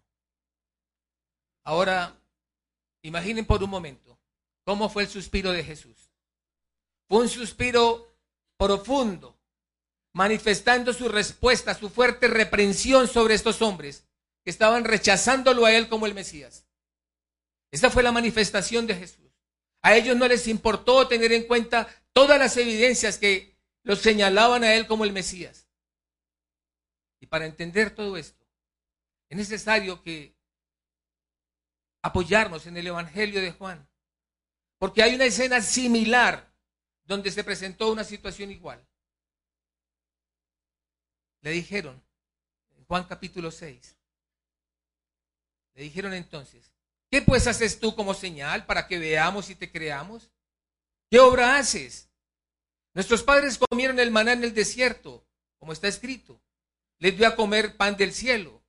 [1.64, 2.20] Ahora,
[3.02, 4.20] imaginen por un momento
[4.64, 6.12] cómo fue el suspiro de Jesús.
[7.08, 8.14] Fue un suspiro
[8.58, 9.37] profundo,
[10.18, 14.04] manifestando su respuesta, su fuerte reprensión sobre estos hombres
[14.44, 16.66] que estaban rechazándolo a él como el Mesías.
[17.70, 19.30] Esa fue la manifestación de Jesús.
[19.84, 24.74] A ellos no les importó tener en cuenta todas las evidencias que los señalaban a
[24.74, 25.68] él como el Mesías.
[27.20, 28.44] Y para entender todo esto,
[29.30, 30.36] es necesario que
[32.02, 33.88] apoyarnos en el Evangelio de Juan,
[34.80, 36.52] porque hay una escena similar
[37.04, 38.84] donde se presentó una situación igual.
[41.48, 42.04] Le dijeron,
[42.76, 43.96] en Juan capítulo 6,
[45.76, 46.74] le dijeron entonces,
[47.10, 50.30] ¿qué pues haces tú como señal para que veamos y te creamos?
[51.10, 52.10] ¿Qué obra haces?
[52.94, 55.26] Nuestros padres comieron el maná en el desierto,
[55.58, 56.38] como está escrito.
[57.00, 58.62] Les dio a comer pan del cielo.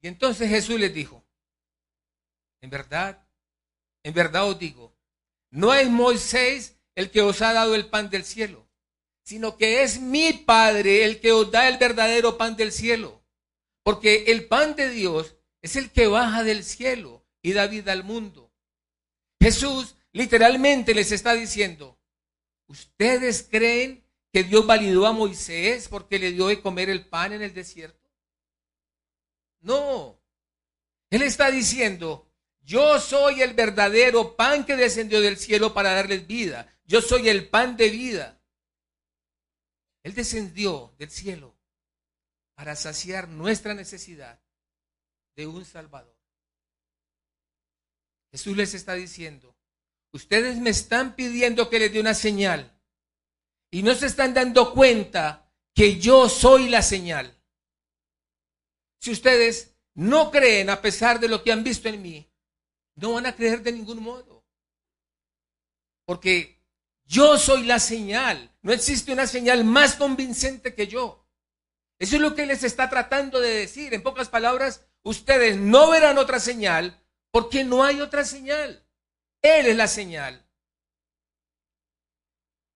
[0.00, 1.22] Y entonces Jesús les dijo,
[2.62, 3.28] en verdad,
[4.04, 4.96] en verdad os digo,
[5.50, 8.63] no es Moisés el que os ha dado el pan del cielo,
[9.24, 13.24] sino que es mi Padre el que os da el verdadero pan del cielo.
[13.82, 18.04] Porque el pan de Dios es el que baja del cielo y da vida al
[18.04, 18.52] mundo.
[19.40, 21.98] Jesús literalmente les está diciendo,
[22.66, 27.42] ¿ustedes creen que Dios validó a Moisés porque le dio de comer el pan en
[27.42, 28.10] el desierto?
[29.60, 30.20] No.
[31.10, 36.74] Él está diciendo, yo soy el verdadero pan que descendió del cielo para darles vida.
[36.84, 38.40] Yo soy el pan de vida.
[40.04, 41.56] Él descendió del cielo
[42.54, 44.38] para saciar nuestra necesidad
[45.34, 46.14] de un Salvador.
[48.30, 49.56] Jesús les está diciendo,
[50.12, 52.78] ustedes me están pidiendo que les dé una señal
[53.70, 57.40] y no se están dando cuenta que yo soy la señal.
[59.00, 62.30] Si ustedes no creen a pesar de lo que han visto en mí,
[62.96, 64.44] no van a creer de ningún modo.
[66.04, 66.62] Porque
[67.06, 68.52] yo soy la señal.
[68.62, 71.26] No existe una señal más convincente que yo.
[71.98, 73.94] Eso es lo que les está tratando de decir.
[73.94, 78.86] En pocas palabras, ustedes no verán otra señal porque no hay otra señal.
[79.42, 80.46] Él es la señal.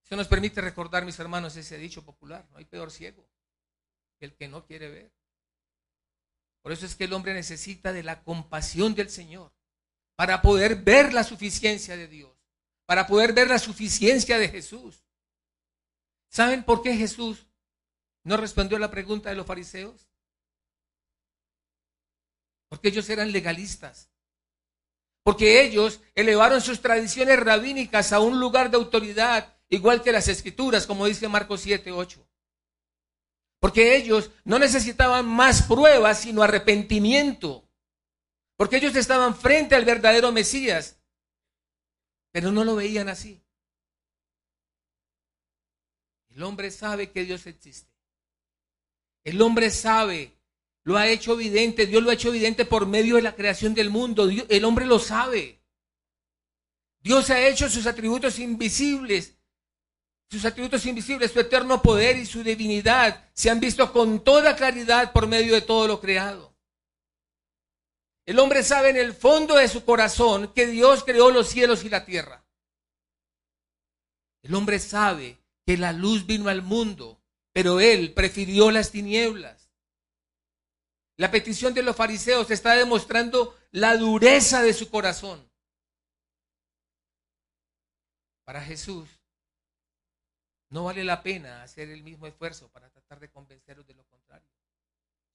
[0.05, 2.47] Eso nos permite recordar, mis hermanos, ese dicho popular.
[2.51, 3.29] No hay peor ciego
[4.19, 5.13] que el que no quiere ver.
[6.63, 9.53] Por eso es que el hombre necesita de la compasión del Señor
[10.17, 12.38] para poder ver la suficiencia de Dios
[12.89, 15.05] para poder ver la suficiencia de Jesús.
[16.31, 17.47] ¿Saben por qué Jesús
[18.25, 20.09] no respondió a la pregunta de los fariseos?
[22.71, 24.09] Porque ellos eran legalistas.
[25.23, 30.87] Porque ellos elevaron sus tradiciones rabínicas a un lugar de autoridad igual que las escrituras,
[30.87, 32.27] como dice Marcos 7, 8.
[33.61, 37.69] Porque ellos no necesitaban más pruebas, sino arrepentimiento.
[38.57, 40.98] Porque ellos estaban frente al verdadero Mesías,
[42.39, 43.43] pero no lo veían así.
[46.29, 47.93] El hombre sabe que Dios existe.
[49.25, 50.39] El hombre sabe,
[50.85, 53.91] lo ha hecho evidente, Dios lo ha hecho evidente por medio de la creación del
[53.91, 54.29] mundo.
[54.31, 55.61] el hombre lo sabe.
[57.01, 59.35] Dios ha hecho sus atributos invisibles
[60.31, 65.13] sus atributos invisibles, su eterno poder y su divinidad se han visto con toda claridad
[65.13, 66.48] por medio de todo lo creado.
[68.29, 71.89] El hombre sabe en el fondo de su corazón que Dios creó los cielos y
[71.89, 72.45] la tierra.
[74.43, 77.23] El hombre sabe que la luz vino al mundo,
[77.55, 79.71] pero él prefirió las tinieblas.
[81.17, 85.51] La petición de los fariseos está demostrando la dureza de su corazón.
[88.45, 89.09] Para Jesús,
[90.69, 94.51] no vale la pena hacer el mismo esfuerzo para tratar de convencerlos de lo contrario.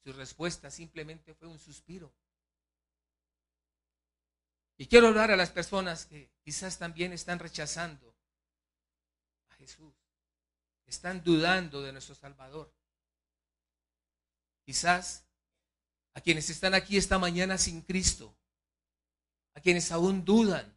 [0.03, 2.13] Su respuesta simplemente fue un suspiro.
[4.77, 8.15] Y quiero hablar a las personas que quizás también están rechazando
[9.49, 9.93] a Jesús,
[10.85, 12.73] están dudando de nuestro Salvador.
[14.65, 15.25] Quizás
[16.13, 18.35] a quienes están aquí esta mañana sin Cristo,
[19.55, 20.75] a quienes aún dudan.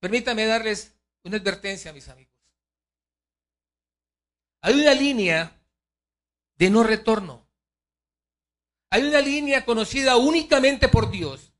[0.00, 2.34] Permítame darles una advertencia, mis amigos.
[4.60, 5.60] Hay una línea
[6.56, 7.46] de no retorno.
[8.90, 11.52] Hay una línea conocida únicamente por Dios,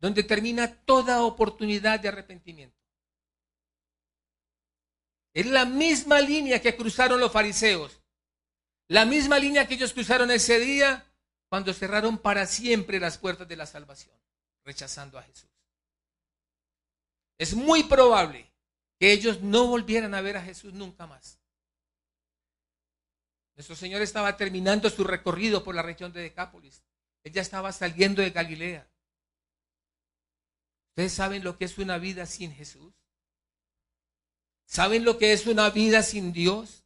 [0.00, 2.76] donde termina toda oportunidad de arrepentimiento.
[5.32, 8.00] Es la misma línea que cruzaron los fariseos,
[8.88, 11.06] la misma línea que ellos cruzaron ese día
[11.48, 14.16] cuando cerraron para siempre las puertas de la salvación,
[14.64, 15.50] rechazando a Jesús.
[17.38, 18.50] Es muy probable
[18.98, 21.38] que ellos no volvieran a ver a Jesús nunca más.
[23.54, 26.82] Nuestro Señor estaba terminando su recorrido por la región de Decápolis.
[27.22, 28.89] Él ya estaba saliendo de Galilea.
[31.00, 32.92] ¿Ustedes saben lo que es una vida sin Jesús?
[34.66, 36.84] ¿Saben lo que es una vida sin Dios?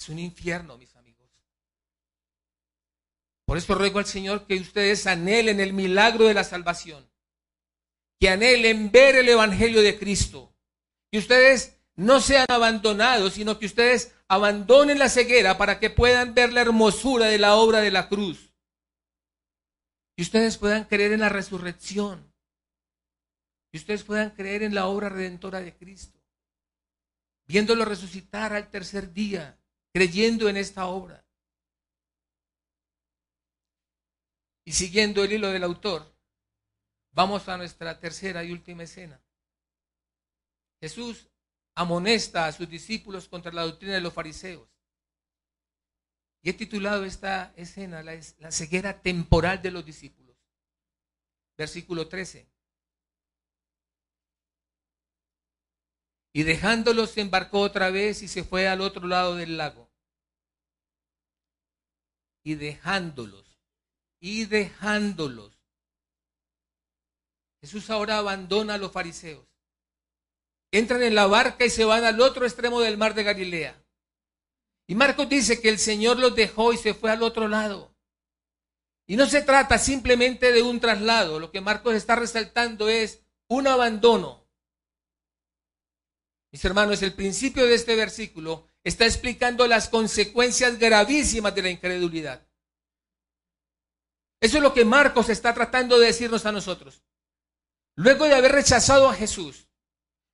[0.00, 1.28] Es un infierno, mis amigos.
[3.44, 7.06] Por eso ruego al Señor que ustedes anhelen el milagro de la salvación,
[8.18, 10.54] que anhelen ver el Evangelio de Cristo,
[11.12, 16.54] que ustedes no sean abandonados, sino que ustedes abandonen la ceguera para que puedan ver
[16.54, 18.45] la hermosura de la obra de la cruz.
[20.16, 22.32] Y ustedes puedan creer en la resurrección.
[23.70, 26.18] Y ustedes puedan creer en la obra redentora de Cristo.
[27.46, 29.58] Viéndolo resucitar al tercer día,
[29.92, 31.24] creyendo en esta obra.
[34.64, 36.12] Y siguiendo el hilo del autor,
[37.12, 39.22] vamos a nuestra tercera y última escena.
[40.80, 41.28] Jesús
[41.74, 44.75] amonesta a sus discípulos contra la doctrina de los fariseos.
[46.46, 50.36] Y he titulado esta escena la, la ceguera temporal de los discípulos.
[51.58, 52.46] Versículo 13.
[56.32, 59.90] Y dejándolos se embarcó otra vez y se fue al otro lado del lago.
[62.44, 63.58] Y dejándolos,
[64.20, 65.60] y dejándolos.
[67.60, 69.44] Jesús ahora abandona a los fariseos
[70.70, 73.85] entran en la barca y se van al otro extremo del mar de Galilea.
[74.86, 77.94] Y Marcos dice que el Señor los dejó y se fue al otro lado.
[79.06, 83.66] Y no se trata simplemente de un traslado, lo que Marcos está resaltando es un
[83.66, 84.46] abandono.
[86.52, 92.46] Mis hermanos, el principio de este versículo está explicando las consecuencias gravísimas de la incredulidad.
[94.40, 97.02] Eso es lo que Marcos está tratando de decirnos a nosotros.
[97.94, 99.66] Luego de haber rechazado a Jesús,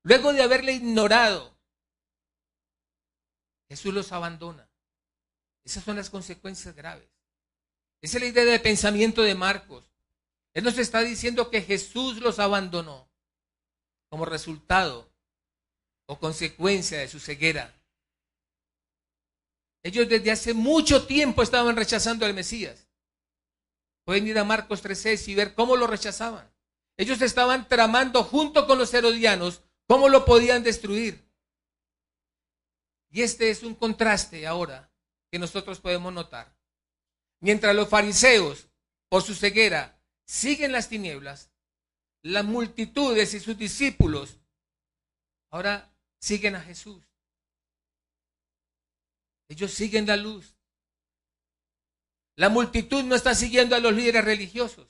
[0.04, 1.51] Luego de haberle ignorado,
[3.72, 4.68] Jesús los abandona.
[5.64, 7.08] Esas son las consecuencias graves.
[8.02, 9.82] Esa es la idea de pensamiento de Marcos.
[10.52, 13.08] Él nos está diciendo que Jesús los abandonó
[14.10, 15.10] como resultado
[16.04, 17.74] o consecuencia de su ceguera.
[19.82, 22.88] Ellos desde hace mucho tiempo estaban rechazando al Mesías.
[24.04, 26.52] Pueden ir a Marcos 3.6 y ver cómo lo rechazaban.
[26.98, 29.62] Ellos estaban tramando junto con los herodianos
[29.92, 31.22] ¿Cómo lo podían destruir?
[33.12, 34.90] Y este es un contraste ahora
[35.30, 36.56] que nosotros podemos notar.
[37.40, 38.68] Mientras los fariseos,
[39.10, 41.50] por su ceguera, siguen las tinieblas,
[42.22, 44.38] las multitudes y sus discípulos
[45.50, 47.04] ahora siguen a Jesús.
[49.48, 50.56] Ellos siguen la luz.
[52.36, 54.88] La multitud no está siguiendo a los líderes religiosos.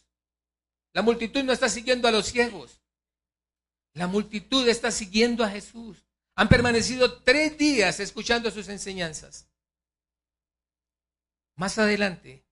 [0.92, 2.80] La multitud no está siguiendo a los ciegos.
[3.94, 6.06] La multitud está siguiendo a Jesús.
[6.34, 9.48] Han permanecido tres días escuchando sus enseñanzas.
[11.56, 12.44] Más adelante,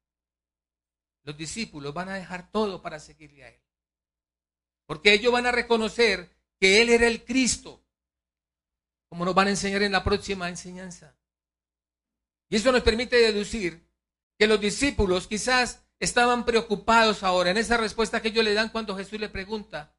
[1.22, 3.60] los discípulos van a dejar todo para seguirle a Él.
[4.86, 7.82] Porque ellos van a reconocer que Él era el Cristo,
[9.08, 11.16] como nos van a enseñar en la próxima enseñanza.
[12.48, 13.88] Y eso nos permite deducir
[14.38, 18.96] que los discípulos quizás estaban preocupados ahora en esa respuesta que ellos le dan cuando
[18.96, 19.94] Jesús le pregunta,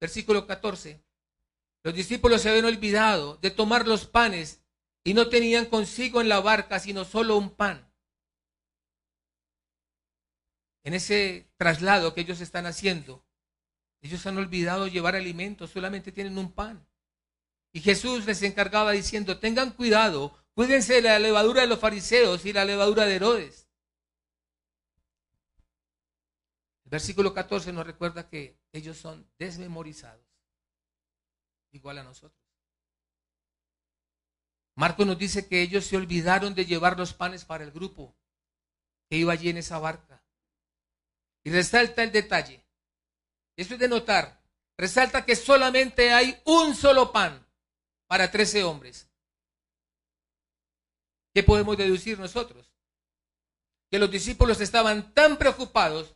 [0.00, 1.04] versículo 14,
[1.82, 4.60] los discípulos se habían olvidado de tomar los panes
[5.02, 7.90] y no tenían consigo en la barca sino solo un pan.
[10.82, 13.24] En ese traslado que ellos están haciendo,
[14.02, 16.86] ellos han olvidado llevar alimentos, solamente tienen un pan.
[17.72, 22.52] Y Jesús les encargaba diciendo, tengan cuidado, cuídense de la levadura de los fariseos y
[22.52, 23.68] la levadura de Herodes.
[26.84, 30.26] El versículo 14 nos recuerda que ellos son desmemorizados,
[31.72, 32.40] igual a nosotros.
[34.76, 38.16] Marco nos dice que ellos se olvidaron de llevar los panes para el grupo
[39.08, 40.24] que iba allí en esa barca.
[41.44, 42.64] Y resalta el detalle.
[43.56, 44.40] Esto es de notar.
[44.78, 47.46] Resalta que solamente hay un solo pan
[48.06, 49.08] para trece hombres.
[51.34, 52.72] ¿Qué podemos deducir nosotros?
[53.90, 56.14] Que los discípulos estaban tan preocupados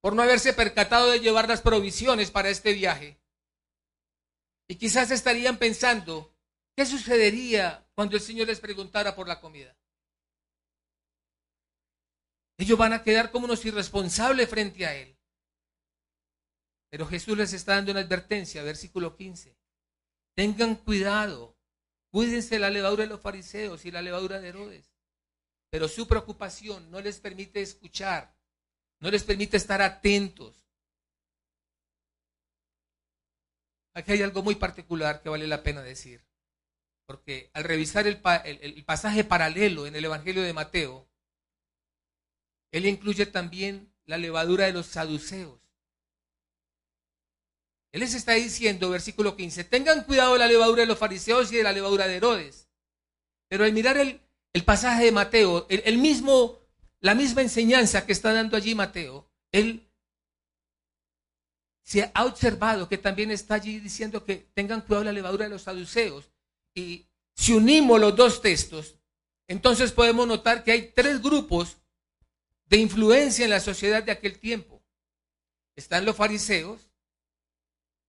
[0.00, 3.18] por no haberse percatado de llevar las provisiones para este viaje.
[4.68, 6.34] Y quizás estarían pensando,
[6.74, 9.76] ¿qué sucedería cuando el Señor les preguntara por la comida?
[12.56, 15.18] Ellos van a quedar como unos irresponsables frente a Él.
[16.88, 19.56] Pero Jesús les está dando una advertencia, versículo 15.
[20.36, 21.56] Tengan cuidado,
[22.10, 24.94] cuídense la levadura de los fariseos y la levadura de Herodes.
[25.70, 28.36] Pero su preocupación no les permite escuchar,
[29.00, 30.63] no les permite estar atentos.
[33.94, 36.24] Aquí hay algo muy particular que vale la pena decir.
[37.06, 38.20] Porque al revisar el,
[38.84, 41.08] pasaje paralelo en el Evangelio de Mateo,
[42.72, 45.60] él incluye también la levadura de los saduceos.
[47.92, 51.56] Él les está diciendo, versículo 15, tengan cuidado de la levadura de los fariseos y
[51.56, 52.68] de la levadura de Herodes.
[53.48, 54.20] Pero al mirar el,
[54.64, 56.58] pasaje de Mateo, el, mismo,
[56.98, 59.83] la misma enseñanza que está dando allí Mateo, él
[61.84, 65.62] se ha observado que también está allí diciendo que tengan cuidado la levadura de los
[65.62, 66.30] saduceos.
[66.74, 68.96] Y si unimos los dos textos,
[69.46, 71.76] entonces podemos notar que hay tres grupos
[72.66, 74.82] de influencia en la sociedad de aquel tiempo.
[75.76, 76.88] Están los fariseos,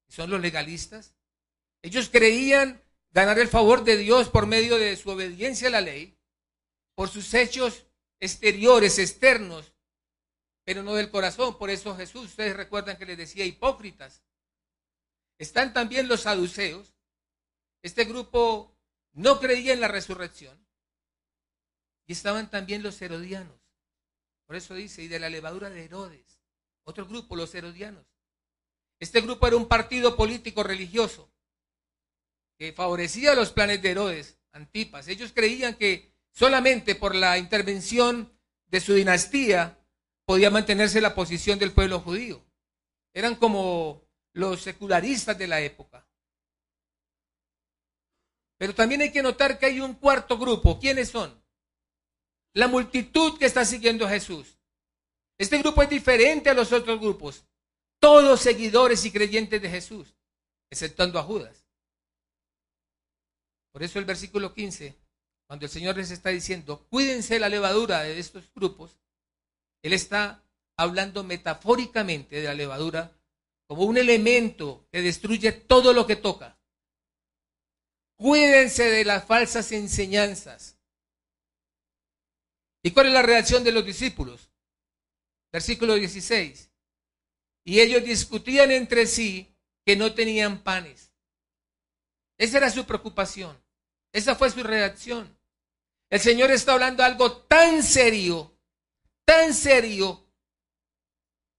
[0.07, 1.13] son los legalistas.
[1.81, 6.17] Ellos creían ganar el favor de Dios por medio de su obediencia a la ley,
[6.95, 7.85] por sus hechos
[8.21, 9.73] exteriores, externos,
[10.65, 11.57] pero no del corazón.
[11.57, 14.23] Por eso Jesús, ustedes recuerdan que les decía hipócritas.
[15.37, 16.93] Están también los saduceos.
[17.81, 18.75] Este grupo
[19.13, 20.59] no creía en la resurrección.
[22.07, 23.59] Y estaban también los herodianos.
[24.45, 26.41] Por eso dice, y de la levadura de Herodes.
[26.83, 28.05] Otro grupo, los herodianos.
[28.99, 31.31] Este grupo era un partido político religioso
[32.57, 35.07] que favorecía los planes de Herodes, Antipas.
[35.07, 38.31] Ellos creían que solamente por la intervención
[38.67, 39.77] de su dinastía
[40.25, 42.43] podía mantenerse la posición del pueblo judío.
[43.13, 44.01] Eran como
[44.33, 46.05] los secularistas de la época.
[48.57, 50.79] Pero también hay que notar que hay un cuarto grupo.
[50.79, 51.41] ¿Quiénes son?
[52.53, 54.57] La multitud que está siguiendo a Jesús.
[55.37, 57.45] Este grupo es diferente a los otros grupos
[58.05, 60.15] todos seguidores y creyentes de Jesús,
[60.69, 61.65] exceptuando a Judas.
[63.71, 64.95] Por eso el versículo 15,
[65.47, 68.99] cuando el Señor les está diciendo, cuídense la levadura de estos grupos,
[69.85, 70.43] Él está
[70.77, 73.17] hablando metafóricamente de la levadura
[73.67, 76.57] como un elemento que destruye todo lo que toca.
[78.17, 80.77] Cuídense de las falsas enseñanzas.
[82.83, 84.49] ¿Y cuál es la reacción de los discípulos?
[85.51, 86.71] Versículo 16
[87.65, 89.53] y ellos discutían entre sí
[89.85, 91.11] que no tenían panes.
[92.37, 93.59] Esa era su preocupación.
[94.13, 95.35] Esa fue su reacción.
[96.09, 98.54] El Señor está hablando algo tan serio,
[99.25, 100.25] tan serio,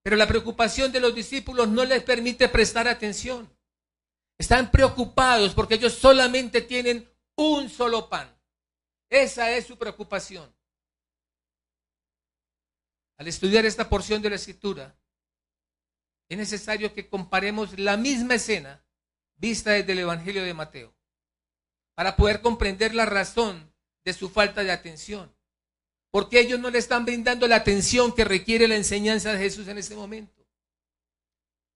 [0.01, 3.53] pero la preocupación de los discípulos no les permite prestar atención.
[4.37, 8.33] Están preocupados porque ellos solamente tienen un solo pan.
[9.09, 10.53] Esa es su preocupación.
[13.17, 14.95] Al estudiar esta porción de la escritura,
[16.29, 18.85] es necesario que comparemos la misma escena
[19.37, 20.95] vista desde el Evangelio de Mateo
[21.95, 23.73] para poder comprender la razón
[24.05, 25.36] de su falta de atención.
[26.11, 29.77] Porque ellos no le están brindando la atención que requiere la enseñanza de Jesús en
[29.77, 30.45] ese momento.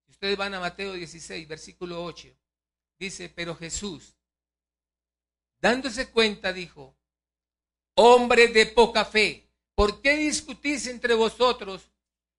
[0.08, 2.30] Ustedes van a Mateo 16, versículo 8,
[3.00, 4.16] dice, pero Jesús,
[5.60, 6.96] dándose cuenta, dijo,
[7.96, 11.92] hombre de poca fe, ¿por qué discutís entre vosotros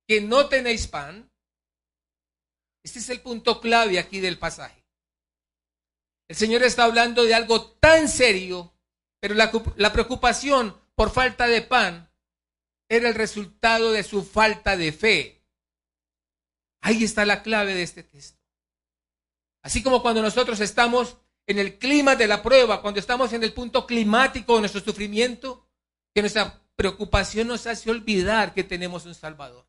[0.07, 1.29] que no tenéis pan?
[2.85, 4.83] Este es el punto clave aquí del pasaje.
[6.29, 8.73] El Señor está hablando de algo tan serio,
[9.21, 12.11] pero la, la preocupación por falta de pan
[12.89, 15.43] era el resultado de su falta de fe.
[16.83, 18.39] Ahí está la clave de este texto.
[19.63, 21.17] Así como cuando nosotros estamos
[21.47, 25.69] en el clima de la prueba, cuando estamos en el punto climático de nuestro sufrimiento,
[26.15, 29.67] que nuestra preocupación nos hace olvidar que tenemos un Salvador.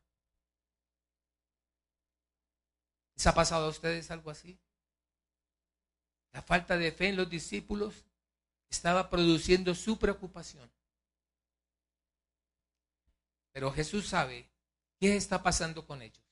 [3.16, 4.60] ¿Les ha pasado a ustedes algo así?
[6.34, 8.06] La falta de fe en los discípulos
[8.70, 10.70] estaba produciendo su preocupación.
[13.54, 14.50] Pero Jesús sabe
[15.00, 16.24] qué está pasando con ellos.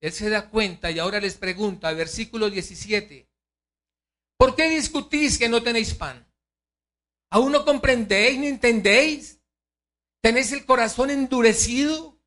[0.00, 3.28] Él se da cuenta y ahora les pregunta, versículo 17,
[4.36, 6.26] ¿por qué discutís que no tenéis pan?
[7.30, 9.40] ¿Aún no comprendéis ni entendéis?
[10.22, 12.18] ¿Tenéis el corazón endurecido?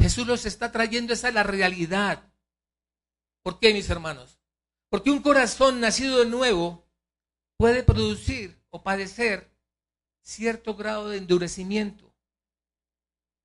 [0.00, 2.32] Jesús los está trayendo esa la realidad.
[3.42, 4.40] ¿Por qué, mis hermanos?
[4.90, 6.88] Porque un corazón nacido de nuevo
[7.56, 9.51] puede producir o padecer
[10.22, 12.12] cierto grado de endurecimiento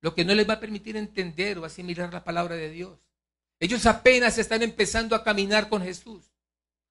[0.00, 2.98] lo que no les va a permitir entender o asimilar la palabra de Dios.
[3.60, 6.24] Ellos apenas están empezando a caminar con Jesús.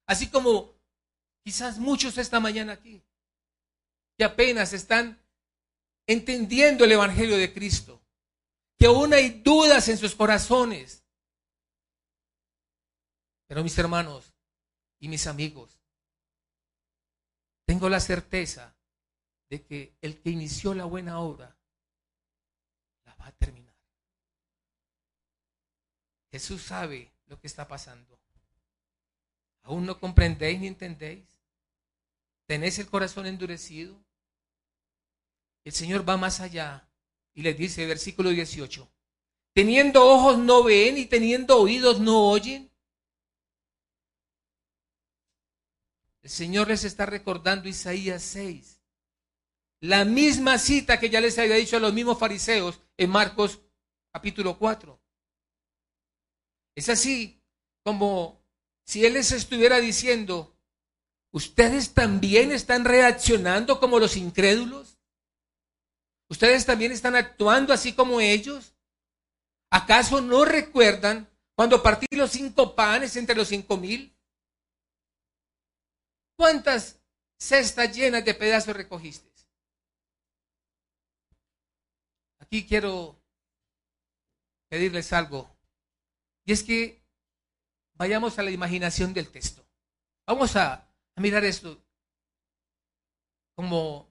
[0.05, 0.73] Así como
[1.43, 3.01] quizás muchos esta mañana aquí,
[4.17, 5.21] que apenas están
[6.05, 8.01] entendiendo el Evangelio de Cristo,
[8.77, 11.03] que aún hay dudas en sus corazones.
[13.47, 14.33] Pero mis hermanos
[14.99, 15.79] y mis amigos,
[17.65, 18.76] tengo la certeza
[19.49, 21.57] de que el que inició la buena obra
[23.27, 23.73] a terminar.
[26.31, 28.17] Jesús sabe lo que está pasando.
[29.63, 31.25] ¿Aún no comprendéis ni entendéis?
[32.45, 33.99] ¿Tenéis el corazón endurecido?
[35.65, 36.87] El Señor va más allá
[37.33, 38.89] y les dice, versículo 18,
[39.53, 42.71] teniendo ojos no ven y teniendo oídos no oyen.
[46.21, 48.76] El Señor les está recordando Isaías 6.
[49.81, 53.61] La misma cita que ya les había dicho a los mismos fariseos en Marcos
[54.11, 54.99] capítulo 4.
[56.75, 57.43] Es así
[57.83, 58.43] como
[58.85, 60.57] si Él les estuviera diciendo,
[61.31, 64.97] ¿ustedes también están reaccionando como los incrédulos?
[66.29, 68.73] ¿Ustedes también están actuando así como ellos?
[69.69, 74.15] ¿Acaso no recuerdan cuando partí los cinco panes entre los cinco mil?
[76.35, 76.99] ¿Cuántas
[77.39, 79.36] cestas llenas de pedazos recogiste?
[82.47, 83.21] Aquí quiero
[84.69, 85.53] pedirles algo.
[86.45, 87.03] Y es que
[87.95, 89.65] vayamos a la imaginación del texto.
[90.25, 90.83] Vamos a,
[91.17, 91.83] mirar esto
[93.55, 94.07] como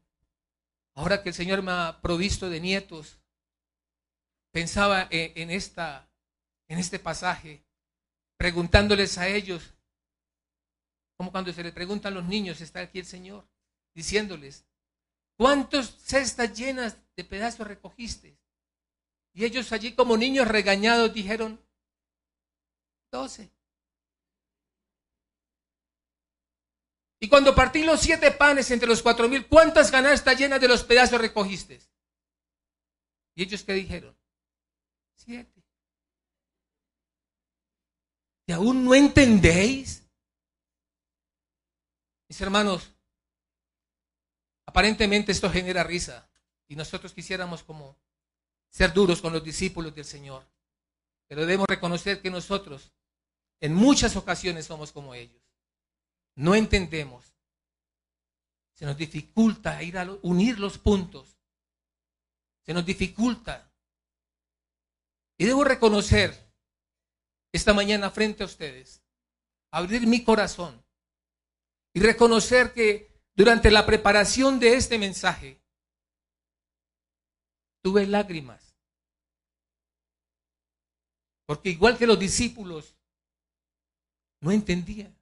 [0.94, 3.20] ahora que el Señor me ha provisto de nietos,
[4.50, 6.10] pensaba en, esta,
[6.68, 7.64] en este pasaje,
[8.36, 9.74] preguntándoles a ellos,
[11.16, 13.46] como cuando se le preguntan a los niños, está aquí el Señor,
[13.94, 14.66] diciéndoles,
[15.36, 18.38] ¿cuántas cestas llenas de pedazos recogiste?
[19.32, 21.60] Y ellos allí como niños regañados dijeron,
[23.10, 23.50] doce.
[27.20, 30.84] Y cuando partí los siete panes entre los cuatro mil, ¿cuántas canastas llenas de los
[30.84, 31.80] pedazos recogiste?
[33.34, 34.16] Y ellos qué dijeron?
[35.14, 35.62] Siete.
[38.46, 40.06] ¿Y aún no entendéis?
[42.28, 42.92] Mis hermanos,
[44.66, 46.28] aparentemente esto genera risa.
[46.68, 47.96] Y nosotros quisiéramos como
[48.68, 50.44] ser duros con los discípulos del Señor.
[51.28, 52.92] Pero debemos reconocer que nosotros
[53.60, 55.42] en muchas ocasiones somos como ellos.
[56.34, 57.34] No entendemos.
[58.74, 61.38] Se nos dificulta ir a unir los puntos.
[62.62, 63.72] Se nos dificulta.
[65.38, 66.46] Y debo reconocer
[67.52, 69.02] esta mañana frente a ustedes,
[69.70, 70.84] abrir mi corazón
[71.94, 75.60] y reconocer que durante la preparación de este mensaje,
[77.82, 78.74] tuve lágrimas.
[81.46, 82.96] Porque igual que los discípulos,
[84.40, 85.14] no entendía.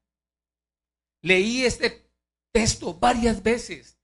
[1.23, 2.09] Leí este
[2.53, 3.99] texto varias veces,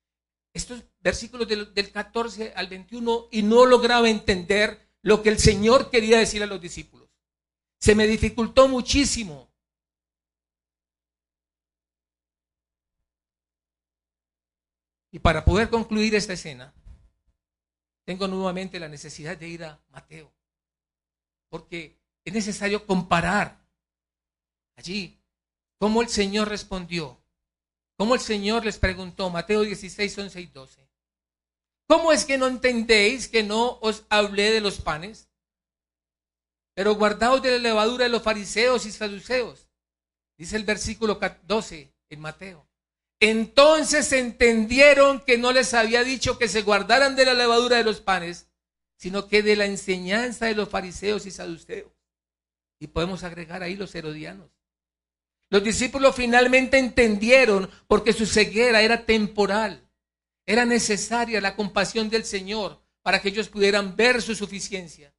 [0.52, 5.90] estos versículos del, del 14 al 21, y no lograba entender lo que el Señor
[5.90, 7.08] quería decir a los discípulos.
[7.78, 9.49] Se me dificultó muchísimo.
[15.10, 16.72] Y para poder concluir esta escena,
[18.04, 20.32] tengo nuevamente la necesidad de ir a Mateo,
[21.48, 23.60] porque es necesario comparar
[24.76, 25.20] allí,
[25.78, 27.20] cómo el Señor respondió,
[27.96, 30.90] cómo el Señor les preguntó, Mateo 16, 11 y 12.
[31.90, 35.28] ¿Cómo es que no entendéis que no os hablé de los panes?
[36.72, 39.68] Pero guardaos de la levadura de los fariseos y saduceos.
[40.38, 42.69] Dice el versículo 12 en Mateo.
[43.20, 48.00] Entonces entendieron que no les había dicho que se guardaran de la levadura de los
[48.00, 48.48] panes,
[48.96, 51.92] sino que de la enseñanza de los fariseos y saduceos.
[52.78, 54.50] Y podemos agregar ahí los herodianos.
[55.50, 59.86] Los discípulos finalmente entendieron porque su ceguera era temporal.
[60.46, 65.12] Era necesaria la compasión del Señor para que ellos pudieran ver su suficiencia.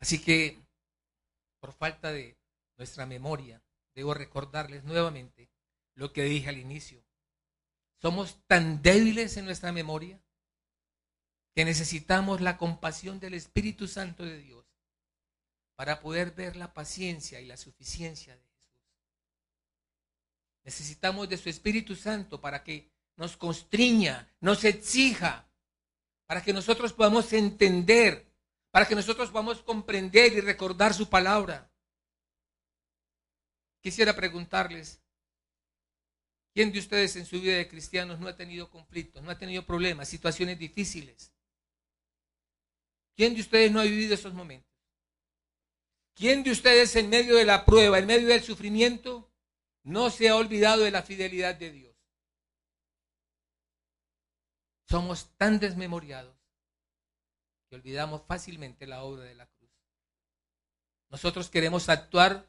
[0.00, 0.59] Así que,
[1.60, 2.36] por falta de
[2.76, 3.62] nuestra memoria,
[3.94, 5.50] debo recordarles nuevamente
[5.94, 7.04] lo que dije al inicio.
[8.00, 10.20] Somos tan débiles en nuestra memoria
[11.54, 14.64] que necesitamos la compasión del Espíritu Santo de Dios
[15.74, 18.50] para poder ver la paciencia y la suficiencia de Jesús.
[20.64, 25.46] Necesitamos de su Espíritu Santo para que nos constriña, nos exija,
[26.26, 28.29] para que nosotros podamos entender,
[28.70, 31.70] para que nosotros podamos comprender y recordar su palabra.
[33.82, 35.02] Quisiera preguntarles,
[36.54, 39.64] ¿quién de ustedes en su vida de cristianos no ha tenido conflictos, no ha tenido
[39.66, 41.32] problemas, situaciones difíciles?
[43.16, 44.70] ¿Quién de ustedes no ha vivido esos momentos?
[46.14, 49.32] ¿Quién de ustedes en medio de la prueba, en medio del sufrimiento,
[49.82, 51.96] no se ha olvidado de la fidelidad de Dios?
[54.88, 56.39] Somos tan desmemoriados
[57.70, 59.70] que olvidamos fácilmente la obra de la cruz.
[61.08, 62.44] Nosotros queremos actuar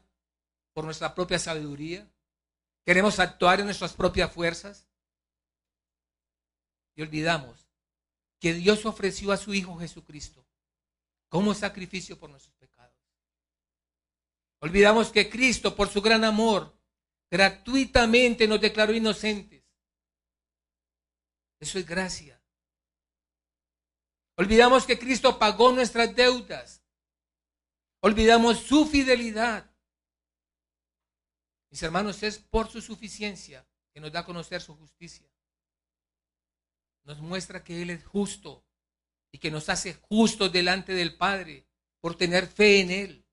[0.72, 2.10] por nuestra propia sabiduría,
[2.84, 4.84] queremos actuar en nuestras propias fuerzas
[6.96, 7.68] y olvidamos
[8.40, 10.44] que Dios ofreció a su Hijo Jesucristo
[11.28, 12.96] como sacrificio por nuestros pecados.
[14.58, 16.76] Olvidamos que Cristo, por su gran amor,
[17.30, 19.62] gratuitamente nos declaró inocentes.
[21.60, 22.41] Eso es gracia.
[24.36, 26.82] Olvidamos que Cristo pagó nuestras deudas.
[28.00, 29.70] Olvidamos su fidelidad.
[31.70, 35.26] Mis hermanos, es por su suficiencia que nos da a conocer su justicia.
[37.04, 38.64] Nos muestra que Él es justo,
[39.32, 41.66] y que nos hace justos delante del Padre
[42.00, 43.26] por tener fe en Él.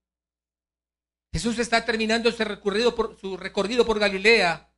[1.32, 4.74] Jesús está terminando su recorrido por, su recorrido por Galilea,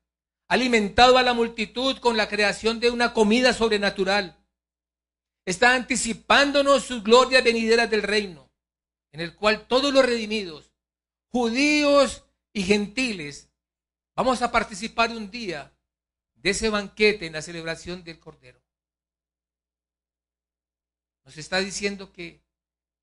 [0.50, 4.41] alimentado a la multitud con la creación de una comida sobrenatural.
[5.46, 8.52] Está anticipándonos sus glorias venideras del reino,
[9.12, 10.72] en el cual todos los redimidos,
[11.30, 12.24] judíos
[12.54, 13.50] y gentiles,
[14.16, 15.74] vamos a participar un día
[16.36, 18.62] de ese banquete en la celebración del Cordero.
[21.24, 22.42] Nos está diciendo que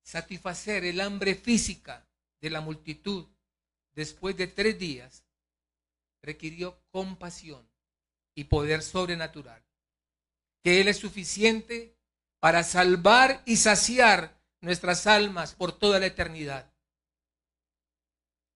[0.03, 2.07] satisfacer el hambre física
[2.41, 3.27] de la multitud
[3.93, 5.25] después de tres días
[6.21, 7.69] requirió compasión
[8.35, 9.63] y poder sobrenatural.
[10.63, 11.98] Que Él es suficiente
[12.39, 16.71] para salvar y saciar nuestras almas por toda la eternidad.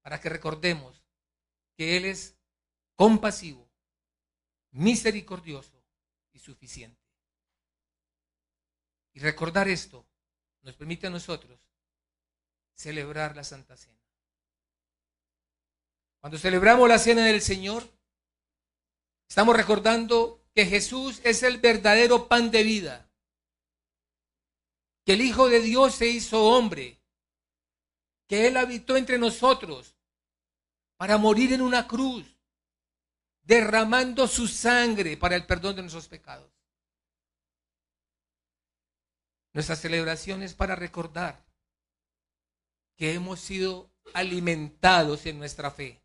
[0.02, 1.04] Para que recordemos
[1.76, 2.36] que Él es
[2.96, 3.70] compasivo,
[4.72, 5.84] misericordioso
[6.34, 7.02] y suficiente.
[9.14, 10.06] Y recordar esto
[10.62, 11.60] nos permite a nosotros
[12.74, 13.94] celebrar la Santa Cena.
[16.20, 17.88] Cuando celebramos la Cena del Señor,
[19.28, 23.13] estamos recordando que Jesús es el verdadero pan de vida,
[25.06, 27.00] que el Hijo de Dios se hizo hombre,
[28.28, 29.96] que Él habitó entre nosotros
[30.98, 32.26] para morir en una cruz,
[33.44, 36.50] derramando su sangre para el perdón de nuestros pecados.
[39.52, 41.46] Nuestra celebración es para recordar
[42.96, 46.02] que hemos sido alimentados en nuestra fe,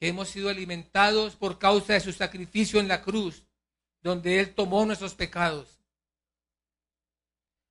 [0.00, 3.44] que hemos sido alimentados por causa de su sacrificio en la cruz,
[4.00, 5.77] donde Él tomó nuestros pecados.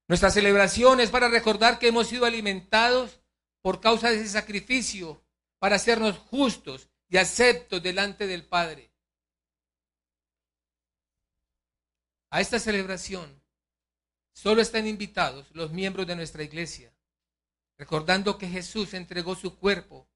[0.08, 3.20] Nuestra celebración es para recordar que hemos sido alimentados
[3.62, 5.24] por causa de ese sacrificio,
[5.60, 8.92] para hacernos justos y aceptos delante del Padre.
[12.30, 13.42] A esta celebración
[14.38, 16.94] Solo están invitados los miembros de nuestra iglesia,
[17.76, 20.08] recordando que Jesús entregó su cuerpo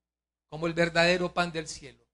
[0.47, 2.07] como el verdadero pan del cielo.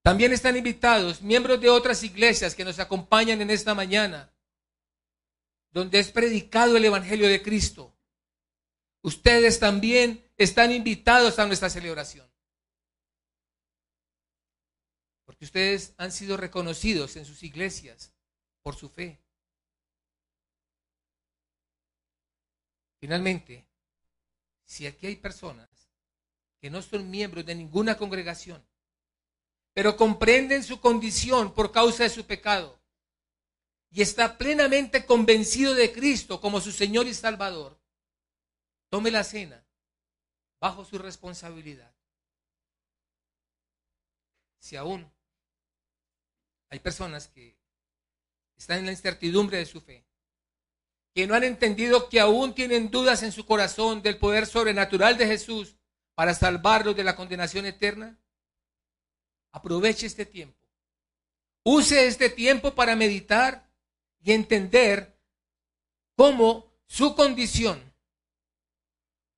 [0.00, 4.31] También están invitados miembros de otras iglesias que nos acompañan en esta mañana,
[5.72, 7.94] donde es predicado el Evangelio de Cristo.
[9.00, 12.30] Ustedes también están invitados a nuestra celebración.
[15.24, 18.12] Porque ustedes han sido reconocidos en sus iglesias
[18.62, 19.18] por su fe.
[23.00, 23.66] Finalmente,
[24.64, 25.68] si aquí hay personas
[26.60, 28.64] que no son miembros de ninguna congregación,
[29.72, 32.81] pero comprenden su condición por causa de su pecado
[33.92, 37.78] y está plenamente convencido de Cristo como su Señor y Salvador,
[38.88, 39.62] tome la cena
[40.58, 41.94] bajo su responsabilidad.
[44.58, 45.10] Si aún
[46.70, 47.58] hay personas que
[48.56, 50.06] están en la incertidumbre de su fe,
[51.14, 55.26] que no han entendido que aún tienen dudas en su corazón del poder sobrenatural de
[55.26, 55.76] Jesús
[56.14, 58.18] para salvarlos de la condenación eterna,
[59.50, 60.58] aproveche este tiempo.
[61.62, 63.70] Use este tiempo para meditar
[64.22, 65.18] y entender
[66.16, 67.92] cómo su condición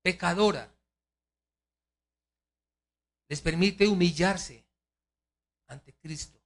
[0.01, 0.71] pecadora
[3.27, 4.63] les permite humillarse
[5.67, 6.39] ante Cristo.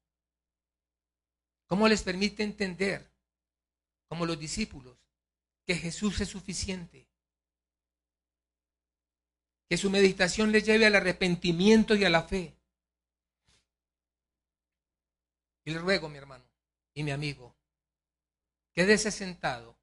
[1.67, 3.11] Cómo les permite entender,
[4.07, 4.97] como los discípulos,
[5.65, 7.07] que Jesús es suficiente.
[9.67, 12.57] Que su meditación les lleve al arrepentimiento y a la fe.
[15.65, 16.45] Y le ruego, mi hermano
[16.93, 17.55] y mi amigo,
[18.79, 19.77] quédese sentado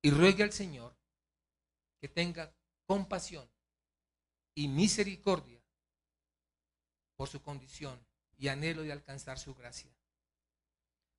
[0.00, 0.96] y ruegue al Señor
[2.00, 2.54] que tenga
[2.86, 3.50] compasión
[4.54, 5.60] y misericordia
[7.16, 7.98] por su condición
[8.38, 9.90] y anhelo de alcanzar su gracia.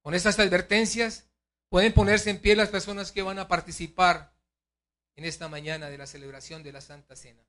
[0.01, 1.27] Con estas advertencias
[1.67, 4.33] pueden ponerse en pie las personas que van a participar
[5.17, 7.43] en esta mañana de la celebración de la Santa Cena.